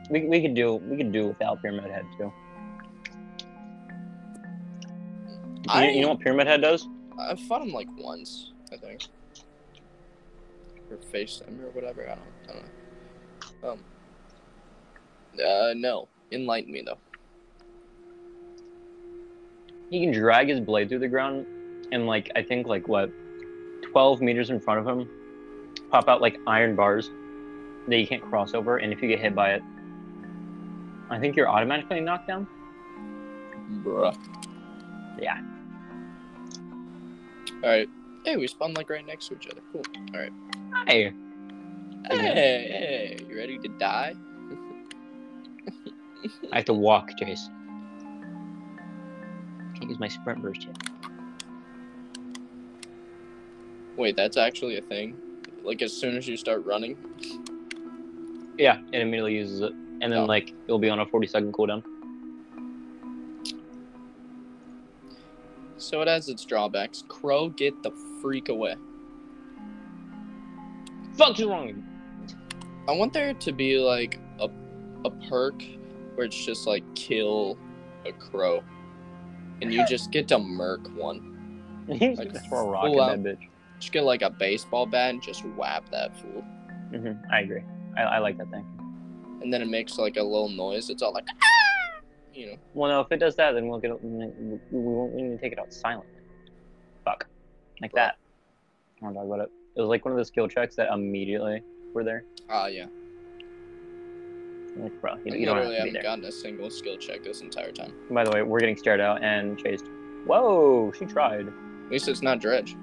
[0.09, 2.31] We, we could do we could do without Pyramid Head too.
[5.63, 6.87] You, I- you know what Pyramid Head does?
[7.19, 9.01] I fought him like once, I think.
[10.91, 12.03] Or faced him or whatever.
[12.09, 13.69] I don't, I don't know.
[13.71, 13.79] Um.
[15.45, 16.07] Uh, no.
[16.31, 16.97] Enlighten me though.
[19.89, 21.45] He can drag his blade through the ground,
[21.91, 23.09] and like I think like what,
[23.91, 25.09] twelve meters in front of him,
[25.89, 27.09] pop out like iron bars
[27.87, 29.63] that you can't cross over, and if you get hit by it,
[31.09, 32.47] I think you're automatically knocked down.
[33.83, 34.15] Bruh.
[35.19, 35.41] Yeah.
[37.63, 37.89] All right.
[38.25, 39.61] Hey, we spawned like right next to each other.
[39.71, 39.83] Cool.
[40.13, 40.33] All right.
[40.87, 41.13] Hey,
[42.09, 44.13] Hey, hey, you ready to die?
[46.53, 47.49] I have to walk, Chase.
[49.75, 50.77] Can't use my sprint burst yet.
[53.97, 55.17] Wait, that's actually a thing.
[55.63, 56.95] Like as soon as you start running.
[58.57, 60.25] Yeah, it immediately uses it, and then Oh.
[60.25, 61.83] like it'll be on a forty second cooldown.
[65.77, 67.03] So it has its drawbacks.
[67.07, 67.91] Crow, get the
[68.21, 68.75] freak away.
[71.15, 71.83] Fuck's wrong?
[72.87, 74.49] I want there to be like a
[75.05, 75.61] a perk
[76.15, 77.57] where it's just like kill
[78.05, 78.63] a crow,
[79.61, 81.33] and you just get to murk one.
[81.87, 83.47] You Like, just throw a rock at that bitch.
[83.79, 86.41] Just get like a baseball bat and just whap that fool,
[86.91, 87.61] hmm I agree.
[87.95, 88.65] I, I like that thing.
[89.41, 90.89] And then it makes like a little noise.
[90.89, 91.99] It's all like, "Ah!"
[92.33, 92.57] you know.
[92.73, 94.03] Well, no, if it does that, then we'll get.
[94.03, 96.21] We we won't we need to take it out silently.
[97.03, 97.25] Fuck,
[97.81, 98.17] like that.
[99.01, 99.51] I to talk about it.
[99.75, 101.61] It was like one of the skill checks that immediately
[101.93, 102.23] were there.
[102.49, 102.87] Ah, yeah.
[104.75, 106.03] Like, bro, you, I you don't have literally to be haven't there.
[106.03, 107.93] gotten a single skill check this entire time.
[108.11, 109.85] By the way, we're getting stared out and chased.
[110.25, 111.47] Whoa, she tried.
[111.47, 112.75] At least it's not dredge.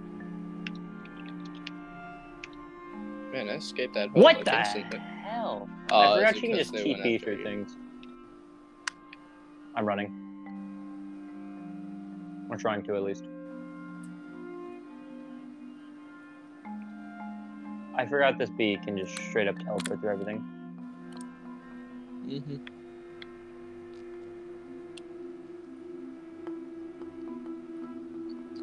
[3.33, 4.13] Man, I escaped that.
[4.13, 5.01] What like, the instantly.
[5.35, 5.69] Hell?
[5.91, 7.45] Oh, I is forgot it she just they went TP through you?
[7.45, 7.77] things.
[9.75, 10.21] I'm running.
[12.49, 13.25] We're trying to at least.
[17.97, 20.45] I forgot this bee can just straight up teleport through everything.
[22.27, 22.57] Mm-hmm.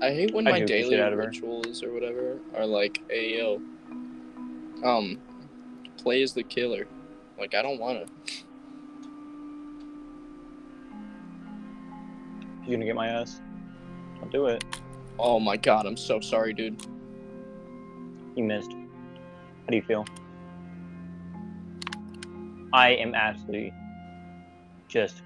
[0.02, 1.28] I hate when I my daily shit out of her.
[1.28, 3.62] rituals or whatever are like, "Hey yo,
[4.84, 5.20] um,
[6.02, 6.88] play as the killer."
[7.40, 8.14] Like I don't want to.
[12.66, 13.42] You gonna get my ass?
[14.22, 14.64] I'll do it.
[15.18, 16.86] Oh my god, I'm so sorry, dude.
[18.36, 18.72] You missed.
[18.72, 20.06] How do you feel?
[22.74, 23.74] I am absolutely
[24.88, 25.24] just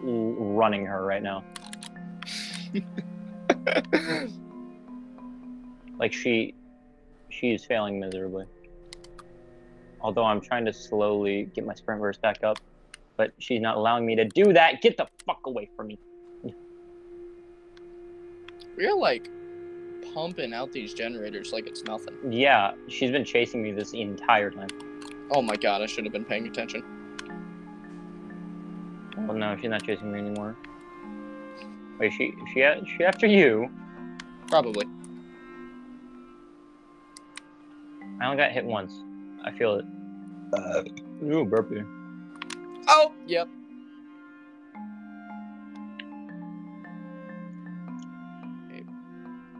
[0.00, 1.44] running her right now.
[5.98, 6.54] Like she,
[7.30, 8.46] she is failing miserably.
[10.04, 12.58] Although I'm trying to slowly get my sprint burst back up,
[13.16, 14.82] but she's not allowing me to do that.
[14.82, 15.98] Get the fuck away from me!
[18.76, 19.30] We're like
[20.12, 22.14] pumping out these generators like it's nothing.
[22.30, 24.68] Yeah, she's been chasing me this entire time.
[25.30, 26.84] Oh my god, I should have been paying attention.
[29.16, 30.54] Oh no, she's not chasing me anymore.
[31.98, 32.62] Wait, she she
[32.94, 33.70] she after you?
[34.48, 34.86] Probably.
[38.20, 38.92] I only got hit once.
[39.44, 39.84] I feel it.
[41.22, 41.82] Ooh, burpee.
[42.88, 43.48] Oh, yep.
[48.70, 48.84] Hey.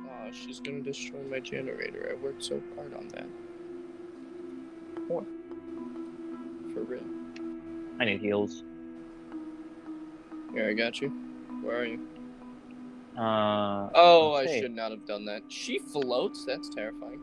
[0.07, 2.09] Oh, she's gonna destroy my generator.
[2.11, 3.27] I worked so hard on that.
[5.09, 5.25] What?
[6.73, 7.05] For real.
[8.01, 8.63] I need heals.
[10.53, 11.11] Here, I got you.
[11.63, 12.01] Where are you?
[13.17, 13.91] Uh.
[13.95, 15.43] Oh, I should not have done that.
[15.49, 16.45] She floats?
[16.45, 17.21] That's terrifying.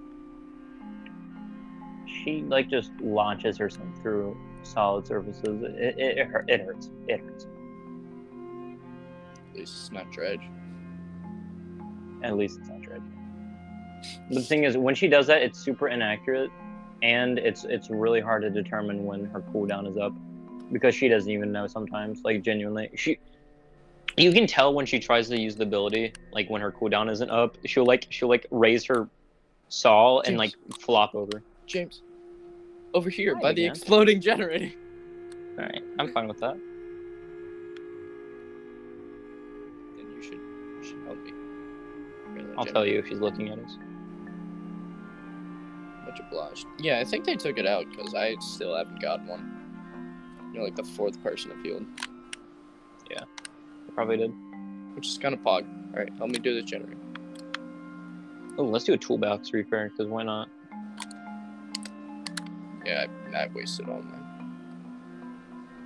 [2.23, 5.63] She like just launches herself through solid surfaces.
[5.63, 6.89] It it, it, hurt, it hurts.
[7.07, 7.47] It hurts.
[9.49, 10.41] At least it's not dredge.
[12.23, 13.01] At least it's not dredge.
[14.29, 16.51] The thing is, when she does that, it's super inaccurate,
[17.01, 20.13] and it's it's really hard to determine when her cooldown is up,
[20.71, 22.23] because she doesn't even know sometimes.
[22.23, 23.19] Like genuinely, she.
[24.17, 27.29] You can tell when she tries to use the ability, like when her cooldown isn't
[27.29, 27.57] up.
[27.65, 29.07] She'll like she'll like raise her
[29.69, 31.41] saw and like flop over.
[31.65, 32.01] James.
[32.93, 33.71] Over here, Hi by the again.
[33.71, 34.71] exploding generator.
[35.57, 36.57] All right, I'm fine with that.
[39.97, 41.31] Then you should, you should help me.
[42.57, 43.77] I'll tell you if she's looking at us.
[46.05, 46.65] Much obliged.
[46.79, 49.57] Yeah, I think they took it out because I still haven't got one.
[50.53, 51.85] You're like the fourth person I've healed,
[53.93, 54.31] Probably did.
[54.95, 55.65] which is kind of pog.
[55.93, 56.95] Alright, help me do this generator.
[58.57, 60.47] Oh, let's do a toolbox repair because why not?
[62.85, 64.17] Yeah, I, I wasted all mine.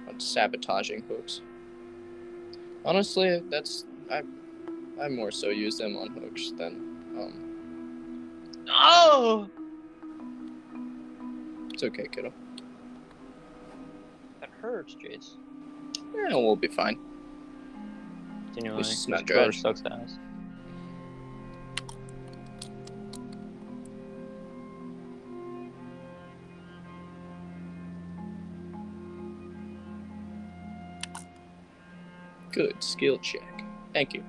[0.07, 1.41] On sabotaging hooks.
[2.83, 3.85] Honestly, that's.
[4.11, 4.21] I,
[5.01, 6.73] I more so use them on hooks than.
[7.17, 7.41] Um,
[8.67, 9.47] Oh,
[11.71, 12.33] it's okay, kiddo.
[14.39, 15.33] that hurts, Jace.
[16.15, 16.97] Yeah, we'll be fine.
[18.53, 19.61] Continually, is not dredge.
[19.61, 20.17] sucks ass.
[32.55, 33.41] Good skill check.
[33.93, 34.23] Thank you.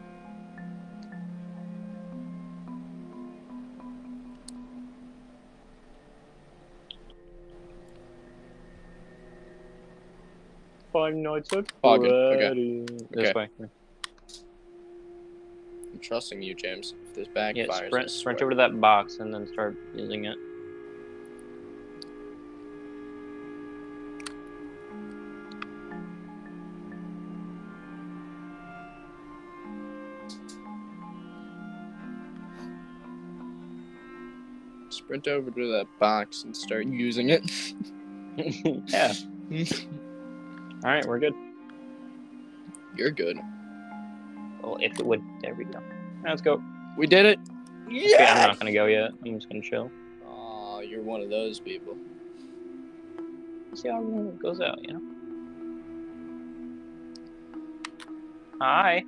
[10.93, 12.39] Five nights at Poggin, okay.
[12.39, 12.87] Freddy's.
[13.11, 13.49] This way.
[13.61, 13.70] I'm
[16.01, 16.95] trusting you, James.
[17.09, 18.47] If this backfires, Yeah, I sprint, sprint swear.
[18.47, 20.39] over to that box and then start using it.
[35.17, 37.43] Sprint over to that box and start using it.
[38.89, 39.14] yeah.
[40.85, 41.33] All right, we're good.
[42.97, 43.39] You're good.
[44.62, 45.81] Well, if it would, there we go.
[46.23, 46.62] Now Let's go.
[46.99, 47.39] We did it.
[47.89, 49.12] Okay, I'm not gonna go yet.
[49.25, 49.91] I'm just gonna chill.
[50.29, 51.97] Oh, you're one of those people.
[53.73, 55.03] See how it goes out, you know.
[58.61, 59.03] Hi.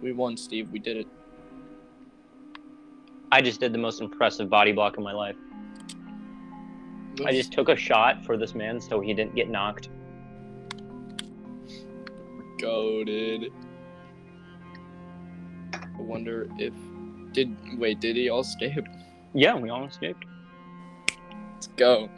[0.00, 0.68] We won, Steve.
[0.72, 1.06] We did it.
[3.32, 5.36] I just did the most impressive body block of my life.
[7.24, 9.88] I just took a shot for this man so he didn't get knocked.
[12.62, 13.50] goaded.
[15.74, 16.74] I wonder if
[17.32, 18.86] did wait did he all escape?
[19.34, 20.26] Yeah, we all escaped.
[21.54, 22.10] Let's go.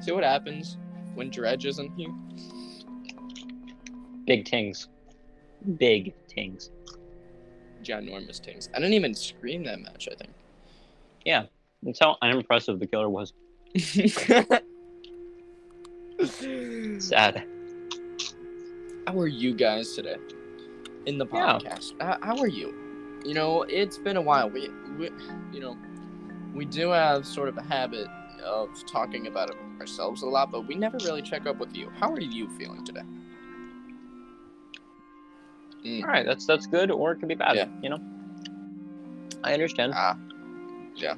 [0.00, 0.78] See what happens
[1.14, 2.12] when Dredge isn't here.
[4.26, 4.88] Big tings.
[5.76, 6.70] Big tings.
[7.82, 8.70] Ginormous things.
[8.74, 10.08] I didn't even scream that match.
[10.10, 10.14] I
[11.24, 11.44] Yeah,
[11.82, 13.32] that's how unimpressive the killer was.
[16.98, 17.44] Sad.
[19.06, 20.16] How are you guys today?
[21.06, 21.58] In the Yeah.
[21.58, 21.92] podcast.
[22.00, 22.74] Uh, how are you?
[23.24, 24.48] You know, it's been a while.
[24.50, 24.68] We,
[24.98, 25.10] we,
[25.52, 25.76] you know,
[26.54, 28.06] we do have sort of a habit
[28.44, 31.90] of talking about it ourselves a lot, but we never really check up with you.
[31.98, 33.02] How are you feeling today?
[35.84, 37.56] Mm, All right, that's that's good, or it could be bad.
[37.56, 37.68] Yeah.
[37.82, 37.98] You know.
[39.42, 39.92] I understand.
[39.94, 40.16] ah,
[40.96, 41.14] yeah.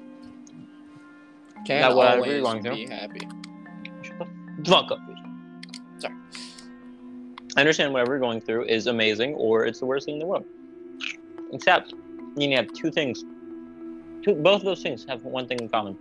[1.66, 2.74] Can't That whatever always you're going through.
[2.74, 3.28] be happy.
[4.02, 4.98] Shut the fuck up.
[5.98, 6.14] Sorry.
[7.56, 10.26] I understand whatever you're going through is amazing, or it's the worst thing in the
[10.26, 10.44] world.
[11.52, 13.24] Except you need to have two things.
[14.22, 15.96] Two, both of those things have one thing in common.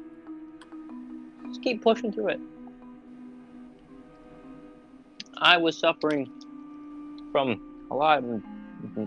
[1.47, 2.39] Just keep pushing through it.
[5.37, 6.31] I was suffering
[7.31, 8.41] from a lot of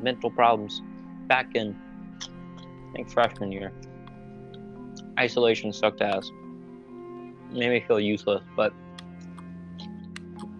[0.02, 0.82] mental problems
[1.26, 1.76] back in,
[2.22, 3.72] I think, freshman year.
[5.18, 6.30] Isolation sucked ass.
[7.50, 8.72] Made me feel useless, but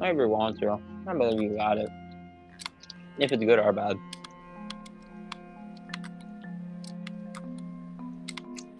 [0.03, 1.89] every once want to, I believe you got it.
[3.19, 3.97] If it's good or bad.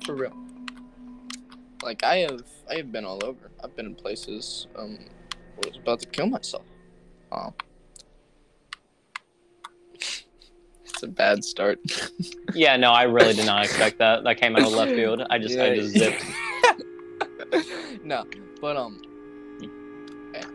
[0.05, 0.33] For real.
[1.83, 3.51] Like I have I have been all over.
[3.63, 4.99] I've been in places um
[5.63, 6.65] I was about to kill myself.
[7.31, 7.55] Um
[10.99, 11.79] It's a bad start.
[12.55, 14.25] Yeah, no, I really did not expect that.
[14.25, 15.23] That came out of left field.
[15.31, 16.25] I just, I just zipped.
[18.03, 18.25] no,
[18.61, 19.01] but um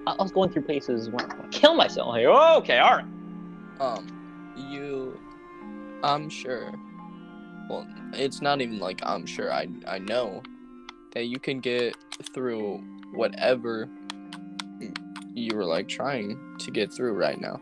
[0.05, 2.17] I I was going through places where I kill myself.
[2.17, 2.29] Here.
[2.29, 3.05] Oh, okay, all right.
[3.79, 4.05] um
[4.57, 5.17] you
[6.03, 6.73] I'm sure
[7.69, 10.43] well it's not even like I'm sure I I know
[11.13, 11.95] that you can get
[12.33, 12.83] through
[13.13, 13.87] whatever
[15.33, 17.61] you were like trying to get through right now.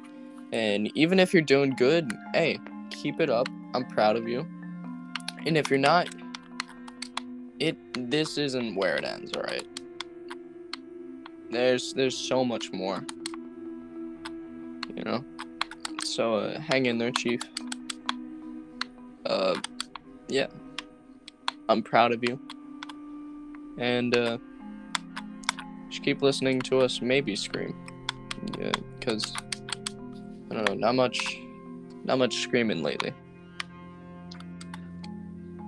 [0.51, 2.59] And even if you're doing good, hey,
[2.91, 3.47] keep it up.
[3.73, 4.45] I'm proud of you.
[5.45, 6.07] And if you're not,
[7.59, 7.77] it
[8.09, 9.67] this isn't where it ends, all right?
[11.49, 13.03] There's there's so much more.
[14.95, 15.25] You know?
[16.03, 17.41] So uh, hang in there, chief.
[19.25, 19.55] Uh
[20.27, 20.47] yeah.
[21.69, 22.39] I'm proud of you.
[23.77, 24.37] And uh
[25.89, 27.75] just keep listening to us maybe scream.
[28.59, 28.71] Yeah,
[29.01, 29.33] cuz
[30.49, 31.40] I don't know, not much
[32.03, 33.13] not much screaming lately.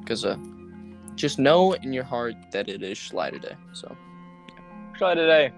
[0.05, 0.37] Cuz uh
[1.15, 3.55] just know in your heart that it is Schley today.
[3.73, 3.95] So,
[4.97, 5.51] Try today.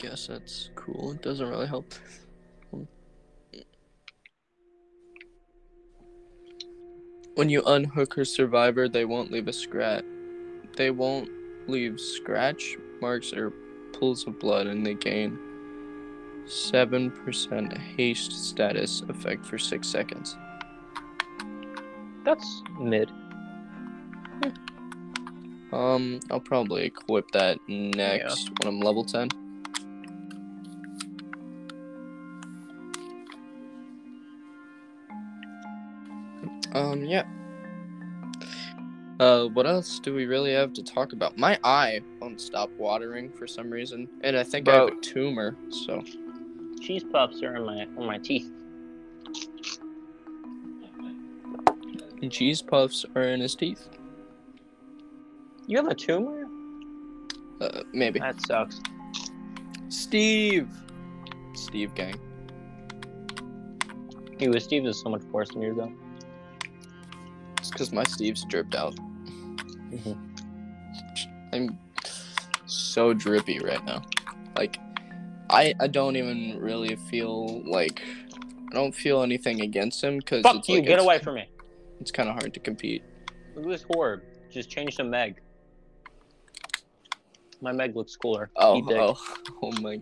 [0.00, 1.12] guess that's cool.
[1.12, 1.94] It doesn't really help.
[7.34, 10.04] When you unhook her survivor, they won't leave a scratch.
[10.76, 11.30] They won't
[11.66, 13.52] leave scratch marks or
[13.92, 15.38] pools of blood, and they gain
[16.46, 20.36] seven percent haste status effect for six seconds.
[22.24, 23.10] That's mid.
[25.72, 29.28] Um, I'll probably equip that next when I'm level ten.
[36.72, 37.24] Um, yeah.
[39.20, 41.36] Uh, what else do we really have to talk about?
[41.36, 45.54] My eye won't stop watering for some reason, and I think I have a tumor.
[45.68, 46.02] So,
[46.80, 48.50] Cheese puffs are in my on my teeth.
[52.22, 53.90] and cheese puffs are in his teeth.
[55.66, 56.46] You have a tumor?
[57.60, 58.20] Uh, maybe.
[58.20, 58.80] That sucks.
[59.90, 60.70] Steve.
[61.52, 62.18] Steve gang.
[64.38, 65.92] Dude, Steve is so much worse than you though.
[67.58, 68.98] It's because my Steve's dripped out.
[69.90, 70.16] Mhm.
[71.52, 71.78] I'm
[72.66, 74.02] so drippy right now.
[74.56, 74.78] Like,
[75.48, 78.02] I I don't even really feel like
[78.70, 80.76] I don't feel anything against him because Fuck it's you!
[80.76, 81.48] like Get it's, away from me.
[82.00, 83.02] It's kind of hard to compete.
[83.54, 84.22] Look at this horde.
[84.50, 85.40] Just change to Meg.
[87.60, 88.50] My Meg looks cooler.
[88.56, 89.18] Oh, oh,
[89.62, 90.00] oh my,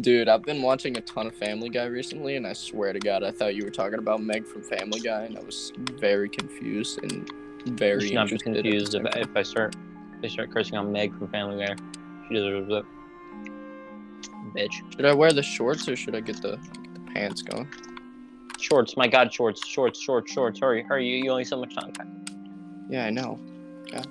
[0.00, 0.28] dude!
[0.28, 3.30] I've been watching a ton of Family Guy recently, and I swear to God, I
[3.30, 7.30] thought you were talking about Meg from Family Guy, and I was very confused and
[7.64, 9.76] You very should not be interested at the confused if, if I start
[10.18, 11.74] if I start cursing on Meg from Family Guy.
[12.28, 12.84] She deserves it.
[14.54, 14.92] Bitch.
[14.94, 17.68] Should I wear the shorts or should I get the, get the pants going?
[18.58, 20.60] Shorts, my god, shorts, shorts, shorts, shorts.
[20.60, 21.92] Hurry, hurry, you, you only so much time.
[22.88, 23.38] Yeah, I know.
[23.90, 24.06] God.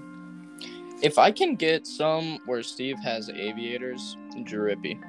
[1.01, 4.99] If I can get some where Steve has aviators, drippy.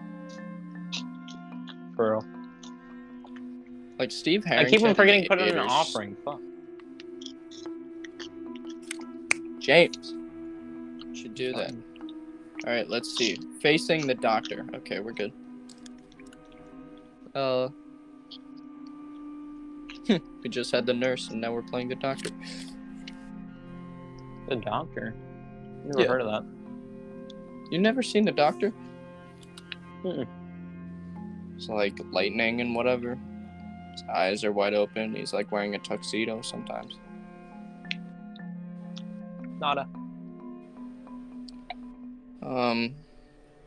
[1.96, 2.24] For real.
[3.98, 4.66] Like Steve has.
[4.66, 6.16] I keep on forgetting to put it in an offering.
[6.24, 6.40] Fuck.
[9.64, 10.14] James.
[11.18, 11.72] Should do that.
[12.66, 13.38] All right, let's see.
[13.60, 14.66] Facing the doctor.
[14.74, 15.32] Okay, we're good.
[17.34, 17.68] Uh.
[20.42, 22.28] we just had the nurse, and now we're playing the doctor.
[24.48, 25.14] The doctor.
[25.86, 26.06] Never Yeah.
[26.08, 26.44] heard of that.
[27.70, 28.70] You never seen the doctor?
[30.02, 30.26] Mm-mm.
[31.56, 33.18] It's like lightning and whatever.
[33.92, 35.14] His eyes are wide open.
[35.14, 36.98] He's like wearing a tuxedo sometimes.
[39.58, 39.88] Nada.
[42.42, 42.94] Um,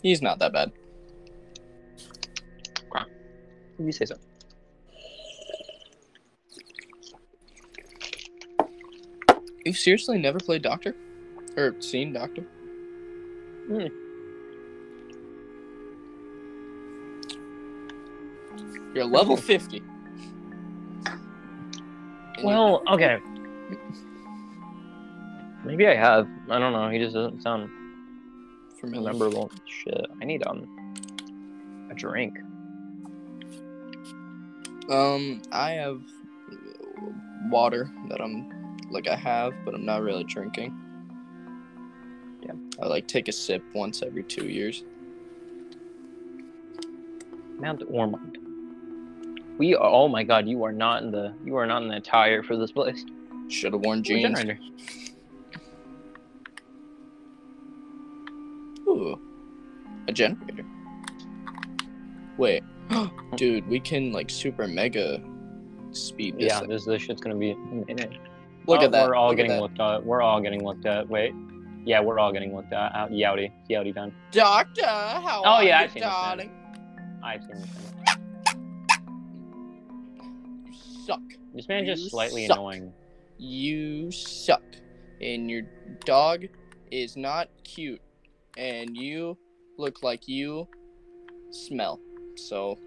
[0.02, 0.72] he's not that bad.
[3.80, 4.16] You say so.
[9.66, 10.96] You seriously never played Doctor,
[11.56, 12.42] or seen Doctor?
[13.68, 13.88] Hmm.
[18.96, 19.84] You're level fifty.
[22.44, 23.20] Well, okay.
[25.68, 26.28] Maybe I have.
[26.50, 26.90] I don't know.
[26.90, 27.70] He just doesn't sound
[28.80, 29.12] familiar.
[29.12, 29.52] memorable.
[29.66, 30.08] Shit.
[30.22, 30.66] I need um
[31.92, 32.38] a drink.
[34.90, 36.02] Um, I have
[37.50, 38.50] water that I'm
[38.90, 40.74] like I have, but I'm not really drinking.
[42.42, 42.54] Yeah.
[42.82, 44.86] I like take a sip once every two years.
[47.60, 48.38] Mount Ormond.
[49.58, 49.90] We are.
[49.90, 50.48] Oh my God!
[50.48, 51.34] You are not in the.
[51.44, 53.04] You are not in the attire for this place.
[53.50, 54.40] Should have worn jeans.
[60.08, 60.66] A generator.
[62.38, 62.64] Wait,
[63.36, 65.22] dude, we can like super mega
[65.92, 66.48] speed this.
[66.48, 67.52] Yeah, this this shit's gonna be.
[67.52, 68.12] In it.
[68.68, 69.08] Look Oh, at that.
[69.08, 70.06] We're all look getting looked at.
[70.06, 71.08] We're all getting looked at.
[71.10, 71.34] Wait.
[71.86, 72.94] Yeah, we're all getting looked at.
[72.94, 73.12] Out.
[73.12, 73.50] Yowdy.
[73.70, 74.14] Yowdy done.
[74.32, 76.04] Doctor, how Oh, are yeah, you, I've man.
[76.04, 76.52] darling?
[77.24, 77.70] I've seen this.
[78.06, 78.18] Man.
[80.66, 80.74] You
[81.06, 81.22] suck.
[81.54, 82.58] This man's just slightly suck.
[82.58, 82.92] annoying.
[83.38, 84.64] You suck.
[85.22, 85.62] And your
[86.06, 86.46] dog
[86.92, 88.02] is not cute.
[88.58, 89.38] And you
[89.78, 90.68] look like you
[91.52, 92.00] smell.
[92.36, 92.78] So,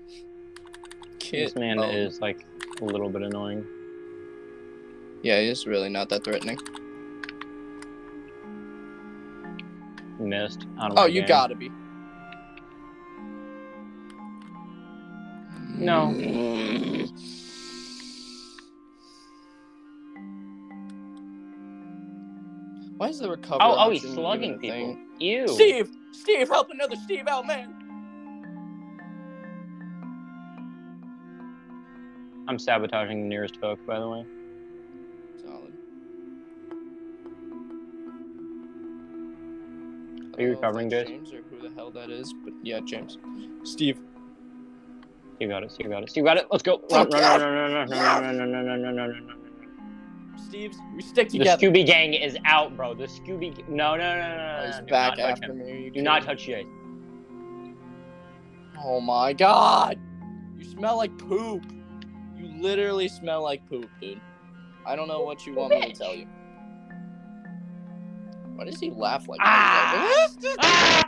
[1.30, 2.44] This man oh, is like
[2.80, 3.64] a little bit annoying.
[5.22, 6.58] Yeah, he's really not that threatening.
[10.18, 10.66] Missed.
[10.78, 11.28] Oh, you game.
[11.28, 11.70] gotta be.
[15.78, 16.12] No.
[16.14, 17.10] Mm.
[22.98, 23.58] Why is the recovery?
[23.62, 24.98] Oh, oh, he's slugging people.
[25.18, 25.48] Ew.
[25.48, 27.74] Steve, Steve, help another Steve out, man.
[32.48, 34.24] I'm sabotaging the nearest hook, by the way.
[35.40, 35.72] Solid.
[40.36, 41.06] Are you I don't know if recovering, Jace?
[41.06, 43.18] James or who the hell that is, but yeah, James.
[43.62, 44.00] Steve.
[45.38, 45.76] You got it.
[45.78, 46.16] You got it.
[46.16, 46.46] You got it.
[46.50, 46.82] Let's go.
[46.90, 49.39] Oh, run, run, run, run, run, run, run, run, run, run, run, run, run, run.
[50.50, 51.38] Steve's, we stick The.
[51.38, 52.92] Scooby Gang is out, bro.
[52.94, 53.56] The Scooby.
[53.68, 54.60] No, no, no, no, no.
[54.60, 55.58] No, he's back after him.
[55.64, 55.84] me.
[55.84, 56.66] You Do not touch Jay.
[58.82, 59.98] Oh my god!
[60.58, 61.64] You smell like poop.
[62.36, 64.20] You literally smell like poop, dude.
[64.86, 66.26] I don't know what you want me to tell you.
[68.56, 70.28] Why does he laugh like Ah!
[70.40, 70.56] that?
[70.60, 71.04] Ah!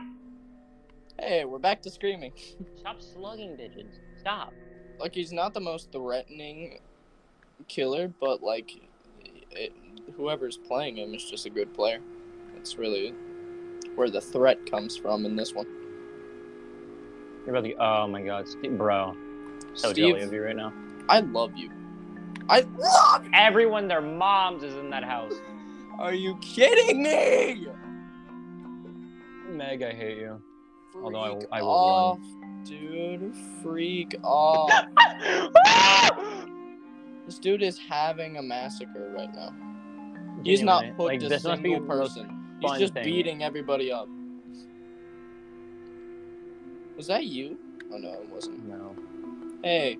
[1.18, 2.32] Hey, we're back to screaming.
[2.78, 3.98] Stop slugging bitches.
[4.20, 4.52] Stop.
[5.00, 6.78] Like he's not the most threatening
[7.68, 8.70] killer, but like
[9.56, 9.72] it,
[10.16, 12.00] whoever's playing him is just a good player.
[12.54, 13.14] That's really
[13.94, 15.66] where the threat comes from in this one.
[17.46, 17.74] You're about to.
[17.74, 19.16] Oh my God, Steve, bro.
[19.74, 20.72] So Steve, jelly of you right now.
[21.08, 21.70] I love you.
[22.48, 23.26] I love.
[23.34, 25.34] Everyone, their moms is in that house.
[25.98, 27.66] Are you kidding me?
[29.48, 30.40] Meg, I hate you.
[31.02, 32.18] Although I- Freak I will off,
[32.64, 33.34] dude.
[33.62, 34.70] Freak off.
[37.32, 39.54] this dude is having a massacre right now.
[40.44, 41.16] He's not Genuinely.
[41.16, 42.58] hooked Like, a single person.
[42.60, 43.04] He's just thing.
[43.04, 44.06] beating everybody up.
[46.94, 47.58] Was that you?
[47.90, 48.68] Oh no, it wasn't.
[48.68, 48.94] No.
[49.64, 49.96] Hey,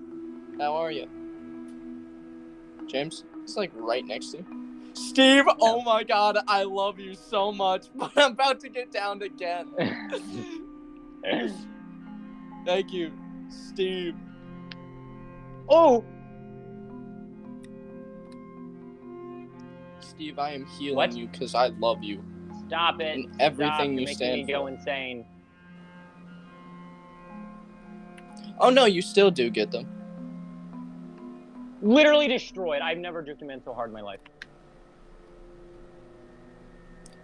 [0.59, 1.09] how are you?
[2.85, 3.23] James?
[3.41, 4.45] It's like right next to you.
[4.93, 9.23] Steve, oh my god, I love you so much, but I'm about to get downed
[9.23, 9.69] again.
[12.65, 13.11] Thank you,
[13.49, 14.13] Steve.
[15.67, 16.05] oh!
[20.23, 21.13] Steve, I am healing What?
[21.17, 22.23] you because I love you
[22.67, 23.17] Stop it.
[23.17, 23.99] and everything Stop.
[23.99, 25.25] you stand me go insane.
[28.57, 29.85] Oh no, you still do get them.
[31.81, 32.81] Literally destroyed.
[32.81, 34.21] I've never juked a man so hard in my life.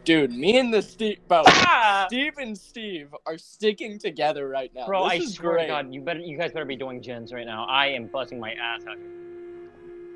[0.03, 2.03] Dude, me and the Steve, bro, Ah!
[2.09, 4.85] Steve and Steve are sticking together right now.
[4.85, 5.61] Bro, this I is swear great.
[5.63, 7.65] to God, you better, you guys better be doing gens right now.
[7.69, 8.97] I am busting my ass out.
[8.97, 9.07] here.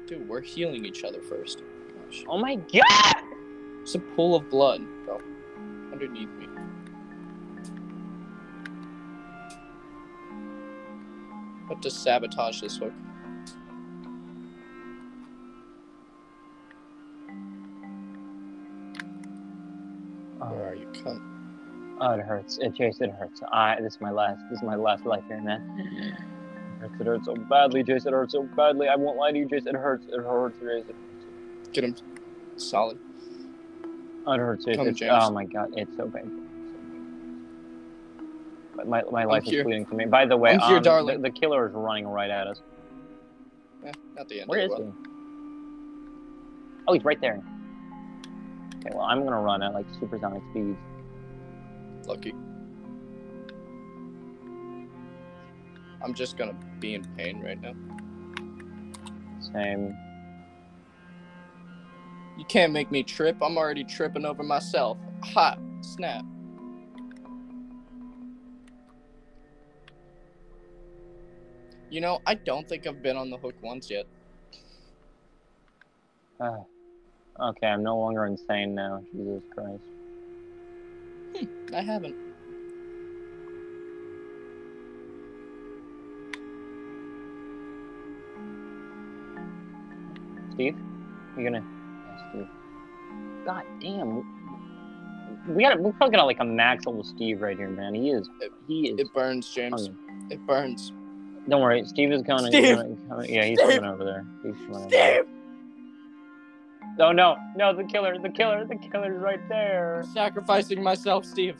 [0.05, 1.63] Dude, we're healing each other first.
[2.14, 2.26] Gosh.
[2.28, 3.24] Oh my God!
[3.82, 5.20] It's a pool of blood, bro.
[5.91, 6.47] Underneath me.
[11.68, 12.93] What to sabotage this hook?
[20.39, 21.22] Where are you, cunt?
[21.99, 22.59] Oh, it hurts.
[22.59, 23.41] It Jace, it hurts.
[23.51, 26.16] I this is my last this is my last life here, man.
[26.84, 28.05] It hurts, it hurts so badly, Jace.
[28.05, 28.88] It hurts so badly.
[28.88, 29.66] I won't lie to you, Jace.
[29.66, 30.05] It hurts.
[30.07, 30.93] It hurts, Jace.
[31.74, 31.95] Get him
[32.57, 32.97] solid.
[34.26, 34.76] Hurts, Jace.
[34.76, 35.11] Come, James.
[35.13, 36.43] oh my god, it's so painful.
[38.76, 40.05] But my my life is bleeding for me.
[40.05, 41.21] By the way, I'm here, um, darling.
[41.21, 42.61] The, the killer is running right at us.
[43.86, 44.84] Eh, not the end Where of he?
[46.88, 47.41] Oh, he's right there.
[48.78, 50.78] Okay, well, I'm gonna run at like supersonic speeds.
[52.07, 52.34] Lucky.
[56.03, 57.74] I'm just gonna be in pain right now.
[59.39, 59.97] Same.
[62.38, 63.38] You can't make me trip.
[63.41, 64.97] I'm already tripping over myself.
[65.23, 66.25] Hot Snap.
[71.89, 74.05] You know, I don't think I've been on the hook once yet.
[76.39, 76.57] Ah.
[77.39, 79.03] okay, I'm no longer insane now.
[79.13, 79.84] Jesus Christ.
[81.36, 82.15] Hmm, I haven't.
[90.53, 90.77] Steve,
[91.38, 91.63] you gonna?
[93.44, 93.46] Steve.
[93.46, 95.56] God damn.
[95.56, 97.94] We got we're probably got like a max level Steve right here, man.
[97.94, 98.30] He is
[98.68, 99.00] he is.
[99.00, 99.89] It burns, James.
[100.30, 100.94] It burns.
[101.50, 102.46] Don't worry, Steve is coming.
[102.48, 102.64] Steve!
[102.64, 103.76] He's coming, coming- yeah, he's Steve!
[103.82, 104.26] coming over there.
[104.44, 105.26] He's coming over there.
[107.00, 110.04] Oh no, no, the killer, the killer, the killer's right there.
[110.14, 111.58] Sacrificing myself, Steve.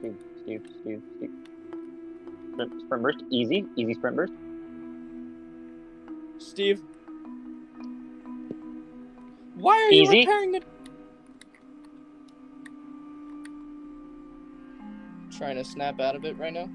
[0.00, 1.30] Steve, Steve, Steve, Steve.
[2.52, 4.32] Sprint, sprint burst, easy, easy sprint burst.
[6.38, 6.82] Steve.
[9.62, 10.64] Why are you repairing it?
[15.38, 16.68] Trying to snap out of it right now.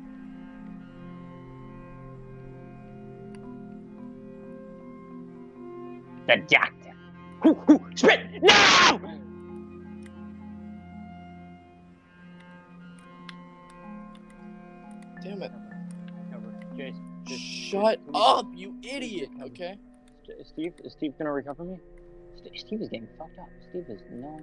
[6.28, 6.94] The doctor.
[7.44, 8.42] Hoo, hoo, sprint!
[8.42, 9.02] No!
[15.22, 15.52] Damn it.
[16.78, 19.30] Jace, just- Shut up, you idiot.
[19.42, 19.78] Okay.
[20.26, 21.80] St- Steve, is Steve gonna recover me?
[22.38, 23.50] St- Steve is getting fucked up.
[23.70, 24.40] Steve is no.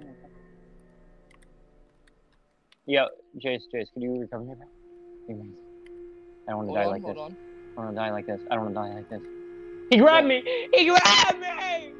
[2.87, 3.05] Yeah,
[3.43, 4.67] Jace, Jace, could you recover me, bro?
[5.25, 5.53] Please.
[6.47, 7.17] I don't want to die on, like this.
[7.17, 7.35] on.
[7.37, 8.41] I don't want to die like this.
[8.51, 9.21] I don't want to die like this.
[9.89, 10.43] He grabbed me!
[10.73, 11.91] He grabbed me!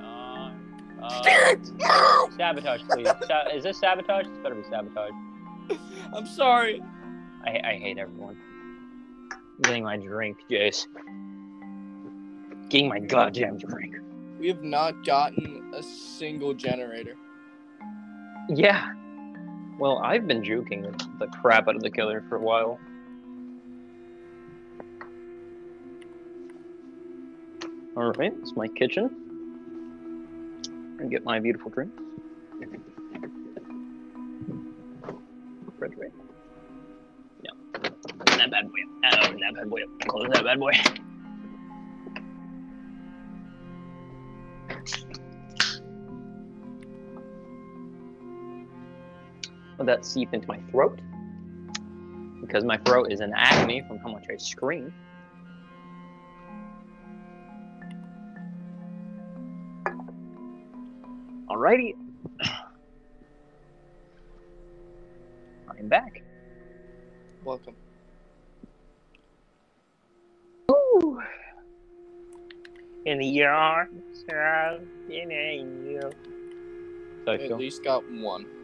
[0.00, 0.50] Uh,
[2.36, 3.08] sabotage, please.
[3.26, 4.26] Sa- is this sabotage?
[4.26, 5.10] This better be sabotage.
[6.14, 6.82] I'm sorry.
[7.44, 8.36] I, I hate everyone.
[9.32, 10.86] I'm Getting my drink, Jace.
[12.72, 13.96] Getting my goddamn drink.
[14.40, 17.16] We have not gotten a single generator.
[18.48, 18.94] Yeah.
[19.78, 22.80] Well, I've been juking the, crap out of the killer for a while.
[27.94, 29.10] Alright, it's my kitchen.
[30.98, 31.92] And get my beautiful drink.
[35.66, 36.12] Refrigerate.
[37.42, 37.50] Yeah.
[38.38, 38.78] That bad boy.
[39.04, 39.80] Uh, that bad boy.
[40.08, 40.72] Close that bad boy.
[49.82, 51.00] Let that seep into my throat.
[52.40, 54.94] Because my throat is in agony from how much I scream.
[61.50, 61.96] Alrighty.
[65.68, 66.22] I'm back.
[67.42, 67.74] Welcome.
[70.70, 71.20] Ooh.
[73.04, 76.12] In the of an angel.
[77.24, 78.61] So At least got one.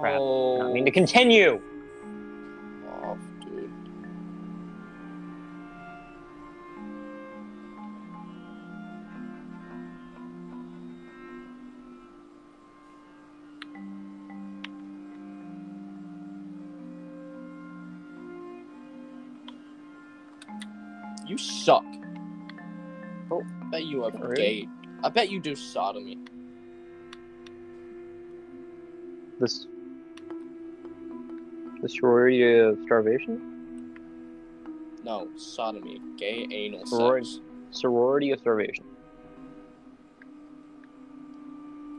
[0.00, 0.16] Crap.
[0.18, 0.94] Oh, I mean to oh.
[0.94, 1.60] continue.
[3.04, 3.70] off, dude.
[21.26, 21.84] You suck.
[23.30, 23.42] Oh.
[23.70, 24.34] bet you have Really?
[24.34, 24.68] gay.
[25.04, 26.18] I bet you do sodomy.
[29.38, 29.66] This.
[31.82, 33.96] The sorority of starvation?
[35.02, 36.00] No, sodomy.
[36.16, 37.26] Gay anal Sorority.
[37.26, 37.40] sex.
[37.70, 38.84] Sorority of starvation.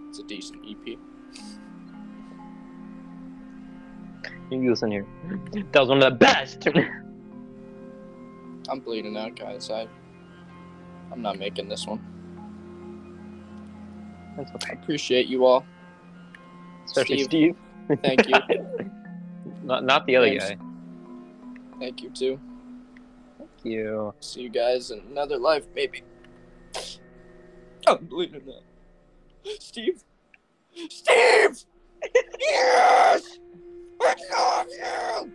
[0.09, 0.97] It's a decent EP.
[4.51, 5.07] You listen here.
[5.71, 6.67] That was one of the best.
[8.69, 9.69] I'm bleeding out, guys.
[9.71, 9.88] I,
[11.11, 12.05] I'm not making this one.
[14.38, 15.65] That's I appreciate you all.
[16.86, 17.55] Especially Steve.
[17.88, 17.99] Steve.
[18.03, 18.67] Thank you.
[19.72, 20.49] not, not the other Thanks.
[20.49, 20.57] guy.
[21.80, 22.39] Thank you too.
[23.38, 24.13] Thank you.
[24.19, 26.03] See you guys in another life, maybe.
[27.88, 28.63] I'm bleeding out.
[29.59, 30.03] Steve.
[30.89, 31.63] Steve.
[32.39, 33.39] yes.
[34.03, 35.32] I love you.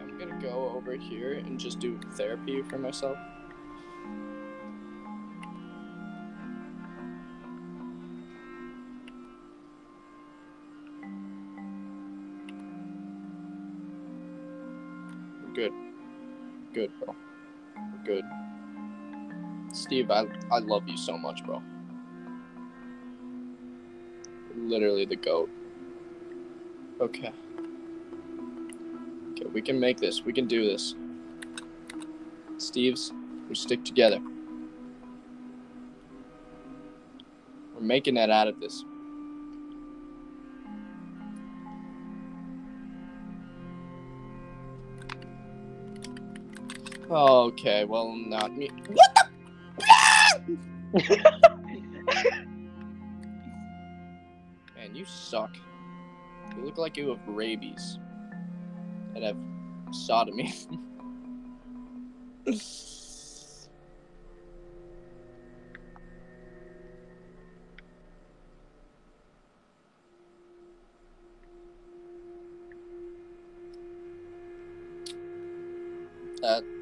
[0.00, 3.16] I'm gonna go over here and just do therapy for myself.
[16.78, 17.16] Good, bro.
[17.76, 18.24] We're good.
[19.72, 21.60] Steve, I I love you so much, bro.
[24.54, 25.50] Literally the goat.
[27.00, 27.32] Okay.
[29.32, 30.22] Okay, we can make this.
[30.24, 30.94] We can do this.
[32.58, 33.12] Steve's,
[33.48, 34.20] we stick together.
[37.74, 38.84] We're making that out of this.
[47.10, 48.68] Okay, well, not me.
[48.88, 50.58] What the?
[54.76, 55.56] Man, you suck.
[56.54, 57.98] You look like you have rabies.
[59.14, 59.36] And have
[59.90, 60.52] sodomy.
[76.40, 76.77] that uh,